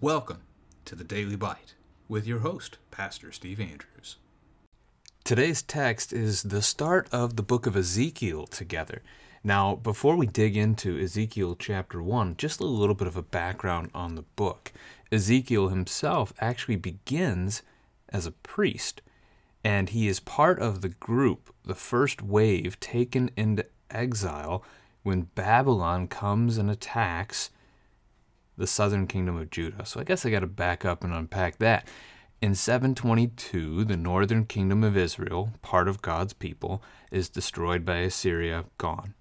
Welcome 0.00 0.42
to 0.84 0.94
the 0.94 1.02
Daily 1.02 1.34
Bite 1.34 1.74
with 2.08 2.24
your 2.24 2.38
host, 2.38 2.78
Pastor 2.92 3.32
Steve 3.32 3.58
Andrews. 3.58 4.14
Today's 5.24 5.60
text 5.60 6.12
is 6.12 6.44
the 6.44 6.62
start 6.62 7.08
of 7.10 7.34
the 7.34 7.42
book 7.42 7.66
of 7.66 7.76
Ezekiel 7.76 8.46
together. 8.46 9.02
Now, 9.42 9.74
before 9.74 10.14
we 10.14 10.28
dig 10.28 10.56
into 10.56 10.96
Ezekiel 10.96 11.56
chapter 11.58 12.00
1, 12.00 12.36
just 12.36 12.60
a 12.60 12.64
little 12.64 12.94
bit 12.94 13.08
of 13.08 13.16
a 13.16 13.22
background 13.22 13.90
on 13.92 14.14
the 14.14 14.22
book. 14.22 14.72
Ezekiel 15.10 15.66
himself 15.66 16.32
actually 16.40 16.76
begins 16.76 17.62
as 18.08 18.24
a 18.24 18.30
priest, 18.30 19.02
and 19.64 19.88
he 19.88 20.06
is 20.06 20.20
part 20.20 20.60
of 20.60 20.80
the 20.80 20.90
group, 20.90 21.52
the 21.64 21.74
first 21.74 22.22
wave 22.22 22.78
taken 22.78 23.32
into 23.36 23.66
exile 23.90 24.62
when 25.02 25.22
Babylon 25.34 26.06
comes 26.06 26.56
and 26.56 26.70
attacks 26.70 27.50
the 28.58 28.66
southern 28.66 29.06
kingdom 29.06 29.36
of 29.36 29.50
Judah. 29.50 29.86
So 29.86 30.00
I 30.00 30.04
guess 30.04 30.26
I 30.26 30.30
got 30.30 30.40
to 30.40 30.46
back 30.46 30.84
up 30.84 31.02
and 31.02 31.14
unpack 31.14 31.58
that. 31.58 31.88
In 32.42 32.54
722, 32.54 33.84
the 33.84 33.96
northern 33.96 34.44
kingdom 34.44 34.84
of 34.84 34.96
Israel, 34.96 35.52
part 35.62 35.88
of 35.88 36.02
God's 36.02 36.32
people, 36.32 36.82
is 37.10 37.28
destroyed 37.28 37.84
by 37.84 37.98
Assyria, 37.98 38.64
gone. 38.76 39.14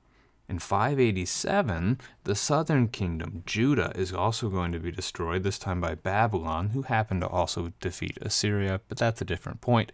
In 0.49 0.59
587, 0.59 1.99
the 2.23 2.35
southern 2.35 2.87
kingdom, 2.87 3.43
Judah, 3.45 3.91
is 3.95 4.13
also 4.13 4.49
going 4.49 4.71
to 4.71 4.79
be 4.79 4.91
destroyed, 4.91 5.43
this 5.43 5.59
time 5.59 5.81
by 5.81 5.95
Babylon, 5.95 6.69
who 6.69 6.83
happened 6.83 7.21
to 7.21 7.27
also 7.27 7.73
defeat 7.79 8.17
Assyria, 8.21 8.81
but 8.87 8.97
that's 8.97 9.21
a 9.21 9.25
different 9.25 9.61
point. 9.61 9.91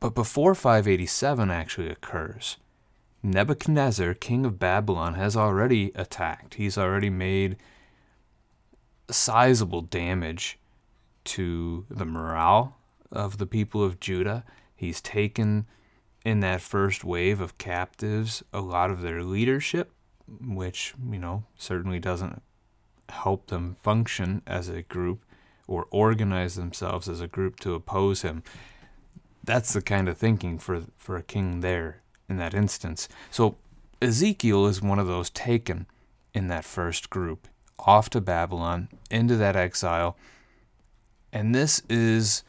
But 0.00 0.14
before 0.14 0.54
587 0.54 1.50
actually 1.50 1.90
occurs, 1.90 2.56
Nebuchadnezzar, 3.22 4.14
king 4.14 4.46
of 4.46 4.58
Babylon, 4.58 5.14
has 5.14 5.36
already 5.36 5.90
attacked. 5.94 6.54
He's 6.54 6.78
already 6.78 7.10
made 7.10 7.56
sizable 9.10 9.82
damage 9.82 10.58
to 11.24 11.84
the 11.90 12.04
morale 12.04 12.76
of 13.10 13.38
the 13.38 13.46
people 13.46 13.82
of 13.82 14.00
Judah. 14.00 14.44
He's 14.74 15.00
taken 15.00 15.66
in 16.24 16.40
that 16.40 16.60
first 16.60 17.04
wave 17.04 17.40
of 17.40 17.58
captives 17.58 18.42
a 18.52 18.60
lot 18.60 18.90
of 18.90 19.02
their 19.02 19.22
leadership, 19.24 19.92
which, 20.40 20.94
you 21.10 21.18
know, 21.18 21.44
certainly 21.56 21.98
doesn't 21.98 22.42
help 23.08 23.48
them 23.48 23.76
function 23.82 24.42
as 24.46 24.68
a 24.68 24.82
group 24.82 25.24
or 25.66 25.86
organize 25.90 26.54
themselves 26.54 27.08
as 27.08 27.20
a 27.20 27.26
group 27.26 27.58
to 27.60 27.74
oppose 27.74 28.22
him. 28.22 28.42
That's 29.42 29.72
the 29.72 29.82
kind 29.82 30.08
of 30.08 30.18
thinking 30.18 30.58
for 30.58 30.82
for 30.96 31.16
a 31.16 31.22
king 31.22 31.60
there 31.60 32.02
in 32.28 32.36
that 32.36 32.54
instance. 32.54 33.08
So 33.30 33.56
Ezekiel 34.00 34.66
is 34.66 34.82
one 34.82 34.98
of 34.98 35.06
those 35.06 35.30
taken 35.30 35.86
in 36.34 36.48
that 36.48 36.64
first 36.64 37.10
group 37.10 37.48
off 37.78 38.10
to 38.10 38.20
Babylon 38.20 38.88
into 39.10 39.36
that 39.36 39.56
exile. 39.56 40.16
And 41.32 41.54
this 41.54 41.82
is 41.88 42.42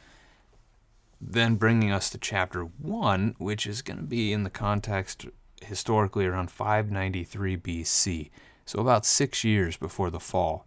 then 1.20 1.56
bringing 1.56 1.92
us 1.92 2.10
to 2.10 2.18
chapter 2.18 2.62
1, 2.62 3.36
which 3.38 3.66
is 3.66 3.82
going 3.82 3.98
to 3.98 4.04
be 4.04 4.32
in 4.32 4.44
the 4.44 4.50
context 4.50 5.26
historically 5.62 6.26
around 6.26 6.50
593 6.50 7.56
BC, 7.56 8.30
so 8.64 8.80
about 8.80 9.04
six 9.04 9.44
years 9.44 9.76
before 9.76 10.10
the 10.10 10.20
fall 10.20 10.66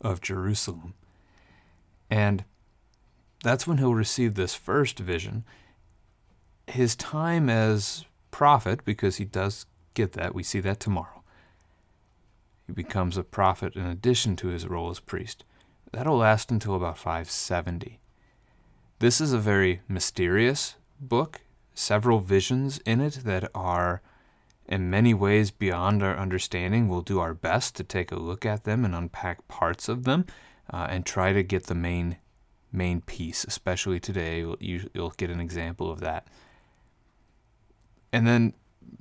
of 0.00 0.20
Jerusalem. 0.20 0.94
And 2.10 2.44
that's 3.42 3.66
when 3.66 3.78
he'll 3.78 3.94
receive 3.94 4.34
this 4.34 4.54
first 4.54 4.98
vision. 4.98 5.44
His 6.66 6.94
time 6.94 7.48
as 7.48 8.04
prophet, 8.30 8.84
because 8.84 9.16
he 9.16 9.24
does 9.24 9.66
get 9.94 10.12
that, 10.12 10.34
we 10.34 10.42
see 10.42 10.60
that 10.60 10.80
tomorrow. 10.80 11.22
He 12.66 12.72
becomes 12.72 13.16
a 13.16 13.24
prophet 13.24 13.74
in 13.74 13.86
addition 13.86 14.36
to 14.36 14.48
his 14.48 14.66
role 14.66 14.90
as 14.90 15.00
priest. 15.00 15.44
That'll 15.92 16.18
last 16.18 16.50
until 16.50 16.74
about 16.74 16.98
570. 16.98 17.98
This 19.00 19.20
is 19.20 19.32
a 19.32 19.38
very 19.38 19.80
mysterious 19.88 20.76
book, 21.00 21.40
several 21.74 22.20
visions 22.20 22.78
in 22.84 23.00
it 23.00 23.20
that 23.24 23.50
are 23.54 24.02
in 24.68 24.88
many 24.88 25.12
ways 25.12 25.50
beyond 25.50 26.02
our 26.02 26.16
understanding. 26.16 26.88
We'll 26.88 27.00
do 27.00 27.18
our 27.18 27.34
best 27.34 27.74
to 27.76 27.84
take 27.84 28.12
a 28.12 28.16
look 28.16 28.46
at 28.46 28.64
them 28.64 28.84
and 28.84 28.94
unpack 28.94 29.48
parts 29.48 29.88
of 29.88 30.04
them 30.04 30.26
uh, 30.72 30.86
and 30.88 31.04
try 31.04 31.32
to 31.32 31.42
get 31.42 31.66
the 31.66 31.74
main 31.74 32.18
main 32.72 33.00
piece, 33.00 33.42
especially 33.42 33.98
today. 33.98 34.40
You'll, 34.40 34.56
you'll 34.94 35.14
get 35.16 35.30
an 35.30 35.40
example 35.40 35.90
of 35.90 35.98
that. 36.00 36.28
And 38.12 38.26
then, 38.26 38.54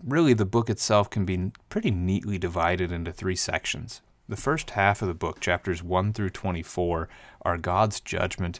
really, 0.03 0.33
the 0.33 0.45
book 0.45 0.69
itself 0.69 1.09
can 1.09 1.25
be 1.25 1.51
pretty 1.69 1.91
neatly 1.91 2.37
divided 2.37 2.91
into 2.91 3.11
three 3.11 3.35
sections. 3.35 4.01
The 4.27 4.37
first 4.37 4.71
half 4.71 5.01
of 5.01 5.07
the 5.07 5.13
book, 5.13 5.39
chapters 5.39 5.81
1 5.81 6.13
through 6.13 6.29
24, 6.29 7.09
are 7.41 7.57
God's 7.57 7.99
judgment 7.99 8.59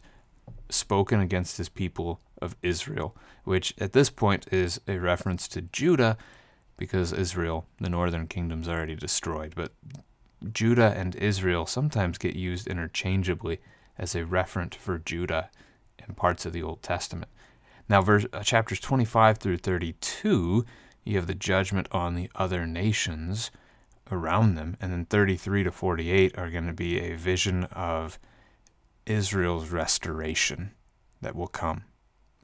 spoken 0.69 1.19
against 1.19 1.57
his 1.57 1.69
people 1.69 2.19
of 2.41 2.55
Israel, 2.63 3.15
which 3.43 3.73
at 3.79 3.93
this 3.93 4.09
point 4.09 4.51
is 4.51 4.81
a 4.87 4.97
reference 4.97 5.47
to 5.49 5.61
Judah 5.61 6.17
because 6.77 7.11
Israel, 7.11 7.65
the 7.79 7.89
northern 7.89 8.25
kingdom, 8.25 8.61
is 8.61 8.69
already 8.69 8.95
destroyed. 8.95 9.53
But 9.55 9.73
Judah 10.53 10.93
and 10.95 11.15
Israel 11.15 11.65
sometimes 11.65 12.17
get 12.17 12.35
used 12.35 12.67
interchangeably 12.67 13.59
as 13.97 14.15
a 14.15 14.23
referent 14.23 14.73
for 14.73 14.97
Judah 14.97 15.49
in 16.07 16.15
parts 16.15 16.45
of 16.45 16.53
the 16.53 16.63
Old 16.63 16.81
Testament. 16.81 17.29
Now, 17.89 18.03
verse, 18.03 18.25
uh, 18.31 18.43
chapters 18.43 18.79
25 18.79 19.39
through 19.39 19.57
32, 19.57 20.63
you 21.03 21.15
have 21.15 21.25
the 21.25 21.33
judgment 21.33 21.87
on 21.91 22.13
the 22.13 22.29
other 22.35 22.67
nations 22.67 23.49
around 24.11 24.53
them. 24.53 24.77
And 24.79 24.91
then 24.91 25.05
33 25.05 25.63
to 25.63 25.71
48 25.71 26.37
are 26.37 26.51
going 26.51 26.67
to 26.67 26.73
be 26.73 26.99
a 26.99 27.15
vision 27.15 27.63
of 27.65 28.19
Israel's 29.07 29.69
restoration 29.69 30.71
that 31.21 31.35
will 31.35 31.47
come. 31.47 31.83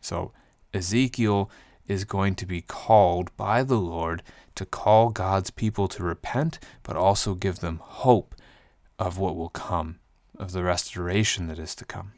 So 0.01 0.33
Ezekiel 0.73 1.51
is 1.87 2.05
going 2.05 2.33
to 2.35 2.47
be 2.47 2.61
called 2.61 3.35
by 3.37 3.61
the 3.61 3.77
Lord 3.77 4.23
to 4.55 4.65
call 4.65 5.09
God's 5.09 5.51
people 5.51 5.87
to 5.89 6.03
repent, 6.03 6.57
but 6.81 6.95
also 6.95 7.35
give 7.35 7.59
them 7.59 7.79
hope 7.83 8.33
of 8.97 9.19
what 9.19 9.35
will 9.35 9.49
come, 9.49 9.99
of 10.39 10.53
the 10.53 10.63
restoration 10.63 11.47
that 11.47 11.59
is 11.59 11.75
to 11.75 11.85
come. 11.85 12.13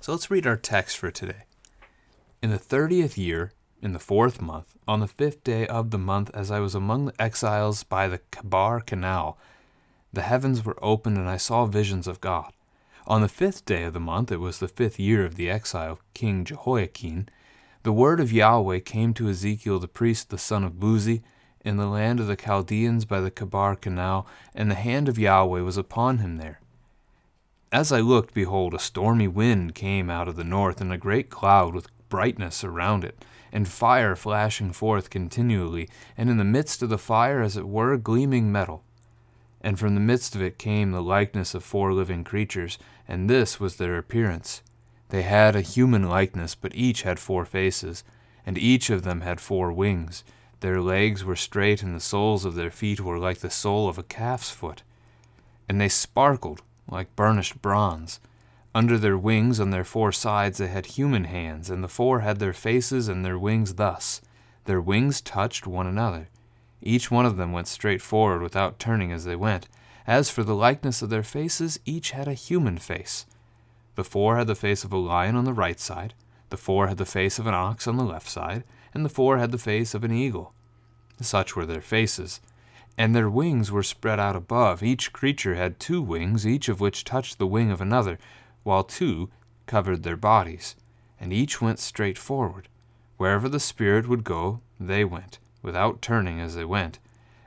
So 0.00 0.12
let's 0.12 0.30
read 0.30 0.46
our 0.46 0.56
text 0.56 0.96
for 0.96 1.10
today. 1.10 1.47
In 2.40 2.50
the 2.50 2.58
thirtieth 2.58 3.18
year, 3.18 3.52
in 3.82 3.92
the 3.92 3.98
fourth 3.98 4.40
month, 4.40 4.78
on 4.86 5.00
the 5.00 5.08
fifth 5.08 5.42
day 5.42 5.66
of 5.66 5.90
the 5.90 5.98
month, 5.98 6.30
as 6.32 6.52
I 6.52 6.60
was 6.60 6.74
among 6.74 7.06
the 7.06 7.20
exiles 7.20 7.82
by 7.82 8.06
the 8.06 8.20
Chebar 8.32 8.80
Canal, 8.80 9.36
the 10.12 10.22
heavens 10.22 10.64
were 10.64 10.78
opened, 10.80 11.18
and 11.18 11.28
I 11.28 11.36
saw 11.36 11.66
visions 11.66 12.06
of 12.06 12.20
God. 12.20 12.52
On 13.08 13.22
the 13.22 13.28
fifth 13.28 13.64
day 13.64 13.82
of 13.82 13.92
the 13.92 13.98
month, 13.98 14.30
it 14.30 14.36
was 14.36 14.58
the 14.58 14.68
fifth 14.68 15.00
year 15.00 15.24
of 15.24 15.34
the 15.34 15.50
exile, 15.50 15.98
King 16.14 16.44
Jehoiachin, 16.44 17.28
the 17.82 17.92
word 17.92 18.20
of 18.20 18.32
Yahweh 18.32 18.80
came 18.80 19.14
to 19.14 19.28
Ezekiel 19.28 19.80
the 19.80 19.88
priest, 19.88 20.30
the 20.30 20.38
son 20.38 20.62
of 20.62 20.78
Buzi, 20.78 21.22
in 21.64 21.76
the 21.76 21.86
land 21.86 22.20
of 22.20 22.28
the 22.28 22.36
Chaldeans 22.36 23.04
by 23.04 23.20
the 23.20 23.30
Chebar 23.32 23.74
Canal, 23.74 24.26
and 24.54 24.70
the 24.70 24.76
hand 24.76 25.08
of 25.08 25.18
Yahweh 25.18 25.62
was 25.62 25.76
upon 25.76 26.18
him 26.18 26.36
there. 26.36 26.60
As 27.72 27.90
I 27.90 28.00
looked, 28.00 28.32
behold, 28.32 28.74
a 28.74 28.78
stormy 28.78 29.26
wind 29.26 29.74
came 29.74 30.08
out 30.08 30.28
of 30.28 30.36
the 30.36 30.44
north, 30.44 30.80
and 30.80 30.92
a 30.92 30.98
great 30.98 31.30
cloud 31.30 31.74
with 31.74 31.88
brightness 32.08 32.64
around 32.64 33.04
it, 33.04 33.24
and 33.52 33.68
fire 33.68 34.16
flashing 34.16 34.72
forth 34.72 35.10
continually, 35.10 35.88
and 36.16 36.28
in 36.28 36.36
the 36.36 36.44
midst 36.44 36.82
of 36.82 36.88
the 36.88 36.98
fire, 36.98 37.40
as 37.40 37.56
it 37.56 37.68
were, 37.68 37.96
gleaming 37.96 38.52
metal. 38.52 38.82
And 39.60 39.78
from 39.78 39.94
the 39.94 40.00
midst 40.00 40.34
of 40.34 40.42
it 40.42 40.58
came 40.58 40.92
the 40.92 41.02
likeness 41.02 41.54
of 41.54 41.64
four 41.64 41.92
living 41.92 42.24
creatures, 42.24 42.78
and 43.06 43.28
this 43.28 43.58
was 43.58 43.76
their 43.76 43.98
appearance. 43.98 44.62
They 45.08 45.22
had 45.22 45.56
a 45.56 45.62
human 45.62 46.08
likeness, 46.08 46.54
but 46.54 46.74
each 46.74 47.02
had 47.02 47.18
four 47.18 47.44
faces, 47.44 48.04
and 48.44 48.58
each 48.58 48.90
of 48.90 49.02
them 49.02 49.22
had 49.22 49.40
four 49.40 49.72
wings. 49.72 50.22
Their 50.60 50.80
legs 50.80 51.24
were 51.24 51.36
straight, 51.36 51.82
and 51.82 51.94
the 51.94 52.00
soles 52.00 52.44
of 52.44 52.54
their 52.54 52.70
feet 52.70 53.00
were 53.00 53.18
like 53.18 53.38
the 53.38 53.50
sole 53.50 53.88
of 53.88 53.98
a 53.98 54.02
calf's 54.02 54.50
foot. 54.50 54.82
And 55.68 55.80
they 55.80 55.88
sparkled 55.88 56.62
like 56.90 57.14
burnished 57.16 57.60
bronze. 57.60 58.20
Under 58.74 58.98
their 58.98 59.18
wings 59.18 59.58
on 59.60 59.70
their 59.70 59.84
four 59.84 60.12
sides 60.12 60.58
they 60.58 60.68
had 60.68 60.86
human 60.86 61.24
hands, 61.24 61.70
and 61.70 61.82
the 61.82 61.88
four 61.88 62.20
had 62.20 62.38
their 62.38 62.52
faces 62.52 63.08
and 63.08 63.24
their 63.24 63.38
wings 63.38 63.74
thus. 63.74 64.20
Their 64.66 64.80
wings 64.80 65.20
touched 65.20 65.66
one 65.66 65.86
another. 65.86 66.28
Each 66.80 67.10
one 67.10 67.26
of 67.26 67.36
them 67.36 67.52
went 67.52 67.66
straight 67.66 68.02
forward 68.02 68.42
without 68.42 68.78
turning 68.78 69.10
as 69.10 69.24
they 69.24 69.36
went. 69.36 69.68
As 70.06 70.30
for 70.30 70.42
the 70.42 70.54
likeness 70.54 71.02
of 71.02 71.10
their 71.10 71.22
faces, 71.22 71.80
each 71.84 72.12
had 72.12 72.28
a 72.28 72.34
human 72.34 72.78
face. 72.78 73.26
The 73.94 74.04
four 74.04 74.36
had 74.36 74.46
the 74.46 74.54
face 74.54 74.84
of 74.84 74.92
a 74.92 74.96
lion 74.96 75.34
on 75.34 75.44
the 75.44 75.52
right 75.52 75.80
side, 75.80 76.14
the 76.50 76.56
four 76.56 76.86
had 76.86 76.98
the 76.98 77.04
face 77.04 77.38
of 77.38 77.46
an 77.46 77.54
ox 77.54 77.86
on 77.86 77.96
the 77.96 78.04
left 78.04 78.28
side, 78.28 78.64
and 78.94 79.04
the 79.04 79.10
four 79.10 79.38
had 79.38 79.50
the 79.50 79.58
face 79.58 79.94
of 79.94 80.04
an 80.04 80.12
eagle. 80.12 80.52
Such 81.20 81.56
were 81.56 81.66
their 81.66 81.80
faces. 81.80 82.40
And 82.96 83.14
their 83.14 83.30
wings 83.30 83.70
were 83.70 83.82
spread 83.82 84.18
out 84.18 84.36
above. 84.36 84.82
Each 84.82 85.12
creature 85.12 85.54
had 85.54 85.78
two 85.78 86.00
wings, 86.00 86.46
each 86.46 86.68
of 86.68 86.80
which 86.80 87.04
touched 87.04 87.38
the 87.38 87.46
wing 87.46 87.70
of 87.70 87.80
another, 87.80 88.18
while 88.68 88.84
two 88.84 89.30
covered 89.64 90.02
their 90.02 90.16
bodies. 90.16 90.76
And 91.18 91.32
each 91.32 91.62
went 91.62 91.78
straight 91.78 92.18
forward. 92.18 92.68
Wherever 93.16 93.48
the 93.48 93.58
Spirit 93.58 94.06
would 94.06 94.22
go, 94.22 94.60
they 94.78 95.04
went 95.04 95.38
without 95.62 96.02
turning 96.02 96.38
as 96.38 96.54
they 96.54 96.64
went. 96.64 96.98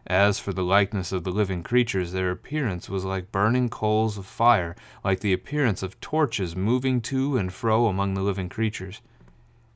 As 0.08 0.40
for 0.40 0.52
the 0.52 0.64
likeness 0.64 1.12
of 1.12 1.24
the 1.24 1.32
living 1.32 1.62
creatures, 1.62 2.12
their 2.12 2.32
appearance 2.32 2.90
was 2.90 3.06
like 3.06 3.32
burning 3.32 3.70
coals 3.70 4.18
of 4.18 4.26
fire, 4.26 4.76
like 5.04 5.20
the 5.20 5.32
appearance 5.32 5.84
of 5.84 6.02
torches 6.02 6.56
moving 6.56 7.02
to 7.02 7.38
and 7.38 7.54
fro 7.54 7.86
among 7.86 8.16
the 8.16 8.22
living 8.22 8.50
creatures. 8.50 9.00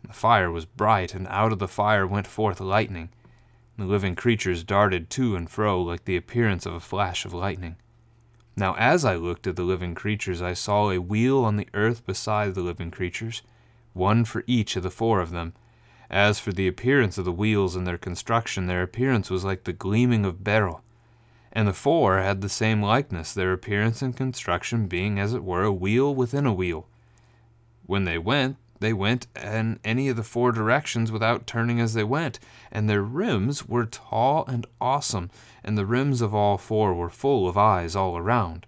The 0.04 0.14
fire 0.14 0.52
was 0.52 0.66
bright, 0.66 1.14
and 1.14 1.28
out 1.28 1.54
of 1.54 1.60
the 1.60 1.68
fire 1.68 2.08
went 2.08 2.28
forth 2.28 2.60
lightning. 2.60 3.10
The 3.78 3.86
living 3.86 4.16
creatures 4.16 4.64
darted 4.64 5.10
to 5.12 5.36
and 5.36 5.50
fro 5.50 5.82
like 5.82 6.06
the 6.06 6.18
appearance 6.18 6.66
of 6.66 6.74
a 6.74 6.80
flash 6.80 7.24
of 7.24 7.34
lightning. 7.34 7.78
Now, 8.58 8.76
as 8.76 9.04
I 9.04 9.16
looked 9.16 9.48
at 9.48 9.58
the 9.58 9.64
living 9.64 9.96
creatures, 9.96 10.42
I 10.42 10.54
saw 10.54 10.90
a 10.90 11.00
wheel 11.00 11.44
on 11.44 11.58
the 11.58 11.68
earth 11.74 12.06
beside 12.06 12.56
the 12.56 12.62
living 12.62 12.90
creatures, 12.90 13.42
one 13.94 14.24
for 14.24 14.44
each 14.48 14.76
of 14.76 14.84
the 14.84 14.90
four 14.90 15.20
of 15.20 15.32
them. 15.32 15.54
As 16.10 16.40
for 16.40 16.54
the 16.54 16.68
appearance 16.68 17.18
of 17.18 17.26
the 17.26 17.32
wheels 17.32 17.76
and 17.76 17.86
their 17.86 17.98
construction, 17.98 18.68
their 18.68 18.84
appearance 18.84 19.30
was 19.30 19.44
like 19.44 19.64
the 19.64 19.74
gleaming 19.74 20.24
of 20.24 20.44
beryl. 20.44 20.82
And 21.52 21.68
the 21.68 21.74
four 21.74 22.20
had 22.20 22.42
the 22.42 22.50
same 22.50 22.82
likeness, 22.82 23.34
their 23.34 23.52
appearance 23.52 24.02
and 24.02 24.16
construction 24.16 24.88
being, 24.88 25.20
as 25.20 25.34
it 25.34 25.44
were, 25.44 25.64
a 25.64 25.72
wheel 25.72 26.14
within 26.14 26.46
a 26.46 26.54
wheel. 26.54 26.88
When 27.86 28.06
they 28.06 28.18
went, 28.18 28.58
they 28.86 28.94
went 28.94 29.26
in 29.36 29.80
any 29.84 30.10
of 30.10 30.16
the 30.16 30.22
four 30.22 30.52
directions 30.52 31.12
without 31.12 31.48
turning 31.48 31.80
as 31.80 31.96
they 31.96 32.04
went, 32.04 32.40
and 32.72 32.88
their 32.88 33.02
rims 33.02 33.68
were 33.68 33.88
tall 33.88 34.46
and 34.48 34.68
awesome, 34.80 35.32
and 35.64 35.76
the 35.76 35.88
rims 35.88 36.22
of 36.22 36.36
all 36.36 36.60
four 36.60 36.94
were 36.94 37.10
full 37.10 37.50
of 37.50 37.58
eyes 37.58 37.96
all 37.96 38.16
around. 38.16 38.68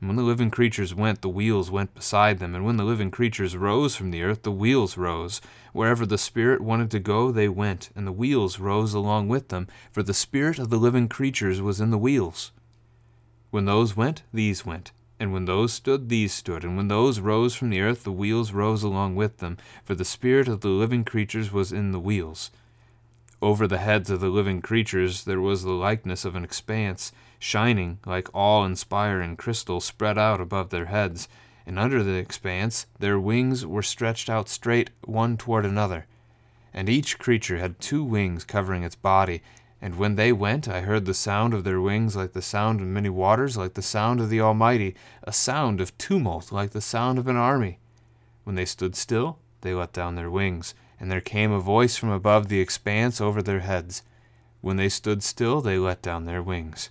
And 0.00 0.08
when 0.08 0.16
the 0.16 0.24
living 0.24 0.50
creatures 0.50 0.96
went, 0.96 1.22
the 1.22 1.28
wheels 1.28 1.70
went 1.70 1.94
beside 1.94 2.40
them, 2.40 2.56
and 2.56 2.64
when 2.64 2.76
the 2.76 2.82
living 2.82 3.12
creatures 3.12 3.56
rose 3.56 3.94
from 3.94 4.10
the 4.10 4.24
earth, 4.24 4.42
the 4.42 4.50
wheels 4.50 4.96
rose. 4.96 5.40
Wherever 5.72 6.04
the 6.04 6.18
Spirit 6.18 6.60
wanted 6.60 6.90
to 6.90 6.98
go, 6.98 7.30
they 7.30 7.48
went, 7.48 7.90
and 7.94 8.04
the 8.04 8.10
wheels 8.10 8.58
rose 8.58 8.94
along 8.94 9.28
with 9.28 9.46
them, 9.46 9.68
for 9.92 10.02
the 10.02 10.12
Spirit 10.12 10.58
of 10.58 10.70
the 10.70 10.76
living 10.76 11.06
creatures 11.06 11.62
was 11.62 11.80
in 11.80 11.92
the 11.92 11.98
wheels. 11.98 12.50
When 13.52 13.64
those 13.64 13.96
went, 13.96 14.24
these 14.32 14.66
went 14.66 14.90
and 15.18 15.32
when 15.32 15.46
those 15.46 15.72
stood, 15.72 16.08
these 16.08 16.32
stood. 16.32 16.62
And 16.62 16.76
when 16.76 16.88
those 16.88 17.20
rose 17.20 17.54
from 17.54 17.70
the 17.70 17.80
earth, 17.80 18.04
the 18.04 18.12
wheels 18.12 18.52
rose 18.52 18.82
along 18.82 19.14
with 19.14 19.38
them. 19.38 19.56
For 19.84 19.94
the 19.94 20.04
spirit 20.04 20.46
of 20.46 20.60
the 20.60 20.68
living 20.68 21.04
creatures 21.04 21.50
was 21.50 21.72
in 21.72 21.92
the 21.92 22.00
wheels. 22.00 22.50
Over 23.40 23.66
the 23.66 23.78
heads 23.78 24.10
of 24.10 24.20
the 24.20 24.28
living 24.28 24.60
creatures 24.60 25.24
there 25.24 25.40
was 25.40 25.62
the 25.62 25.72
likeness 25.72 26.24
of 26.24 26.34
an 26.34 26.44
expanse, 26.44 27.12
shining 27.38 27.98
like 28.04 28.34
awe 28.34 28.64
inspiring 28.64 29.36
crystal 29.36 29.80
spread 29.80 30.18
out 30.18 30.40
above 30.40 30.70
their 30.70 30.86
heads. 30.86 31.28
And 31.66 31.78
under 31.78 32.02
the 32.02 32.14
expanse 32.14 32.86
their 32.98 33.18
wings 33.18 33.64
were 33.64 33.82
stretched 33.82 34.28
out 34.28 34.48
straight 34.48 34.90
one 35.04 35.36
toward 35.36 35.64
another. 35.64 36.06
And 36.74 36.90
each 36.90 37.18
creature 37.18 37.56
had 37.56 37.80
two 37.80 38.04
wings 38.04 38.44
covering 38.44 38.82
its 38.82 38.96
body, 38.96 39.42
and 39.80 39.96
when 39.96 40.16
they 40.16 40.32
went, 40.32 40.68
I 40.68 40.80
heard 40.80 41.04
the 41.04 41.14
sound 41.14 41.52
of 41.52 41.64
their 41.64 41.80
wings 41.80 42.16
like 42.16 42.32
the 42.32 42.42
sound 42.42 42.80
of 42.80 42.86
many 42.86 43.10
waters, 43.10 43.56
like 43.56 43.74
the 43.74 43.82
sound 43.82 44.20
of 44.20 44.30
the 44.30 44.40
Almighty, 44.40 44.94
a 45.22 45.32
sound 45.32 45.80
of 45.80 45.96
tumult 45.98 46.50
like 46.50 46.70
the 46.70 46.80
sound 46.80 47.18
of 47.18 47.28
an 47.28 47.36
army. 47.36 47.78
When 48.44 48.56
they 48.56 48.64
stood 48.64 48.96
still, 48.96 49.38
they 49.60 49.74
let 49.74 49.92
down 49.92 50.14
their 50.14 50.30
wings, 50.30 50.74
and 50.98 51.10
there 51.10 51.20
came 51.20 51.52
a 51.52 51.60
voice 51.60 51.96
from 51.96 52.10
above 52.10 52.48
the 52.48 52.60
expanse 52.60 53.20
over 53.20 53.42
their 53.42 53.60
heads. 53.60 54.02
When 54.62 54.76
they 54.76 54.88
stood 54.88 55.22
still, 55.22 55.60
they 55.60 55.78
let 55.78 56.00
down 56.00 56.24
their 56.24 56.42
wings. 56.42 56.90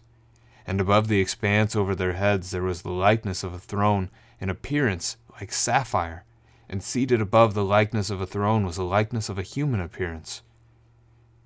And 0.67 0.79
above 0.79 1.07
the 1.07 1.19
expanse 1.19 1.75
over 1.75 1.95
their 1.95 2.13
heads 2.13 2.51
there 2.51 2.63
was 2.63 2.83
the 2.83 2.91
likeness 2.91 3.43
of 3.43 3.53
a 3.53 3.59
throne, 3.59 4.11
in 4.39 4.49
appearance 4.49 5.17
like 5.39 5.51
sapphire, 5.51 6.23
and 6.69 6.83
seated 6.83 7.19
above 7.19 7.53
the 7.53 7.65
likeness 7.65 8.09
of 8.09 8.21
a 8.21 8.27
throne 8.27 8.65
was 8.65 8.77
a 8.77 8.83
likeness 8.83 9.27
of 9.27 9.39
a 9.39 9.43
human 9.43 9.81
appearance. 9.81 10.43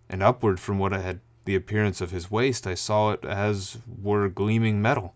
And 0.09 0.21
upward 0.21 0.59
from 0.59 0.79
what 0.79 0.93
I 0.93 0.99
had 0.99 1.21
the 1.49 1.55
appearance 1.55 1.99
of 1.99 2.11
his 2.11 2.29
waist, 2.29 2.67
I 2.67 2.75
saw 2.75 3.09
it 3.09 3.25
as 3.25 3.79
were 3.87 4.29
gleaming 4.29 4.83
metal, 4.83 5.15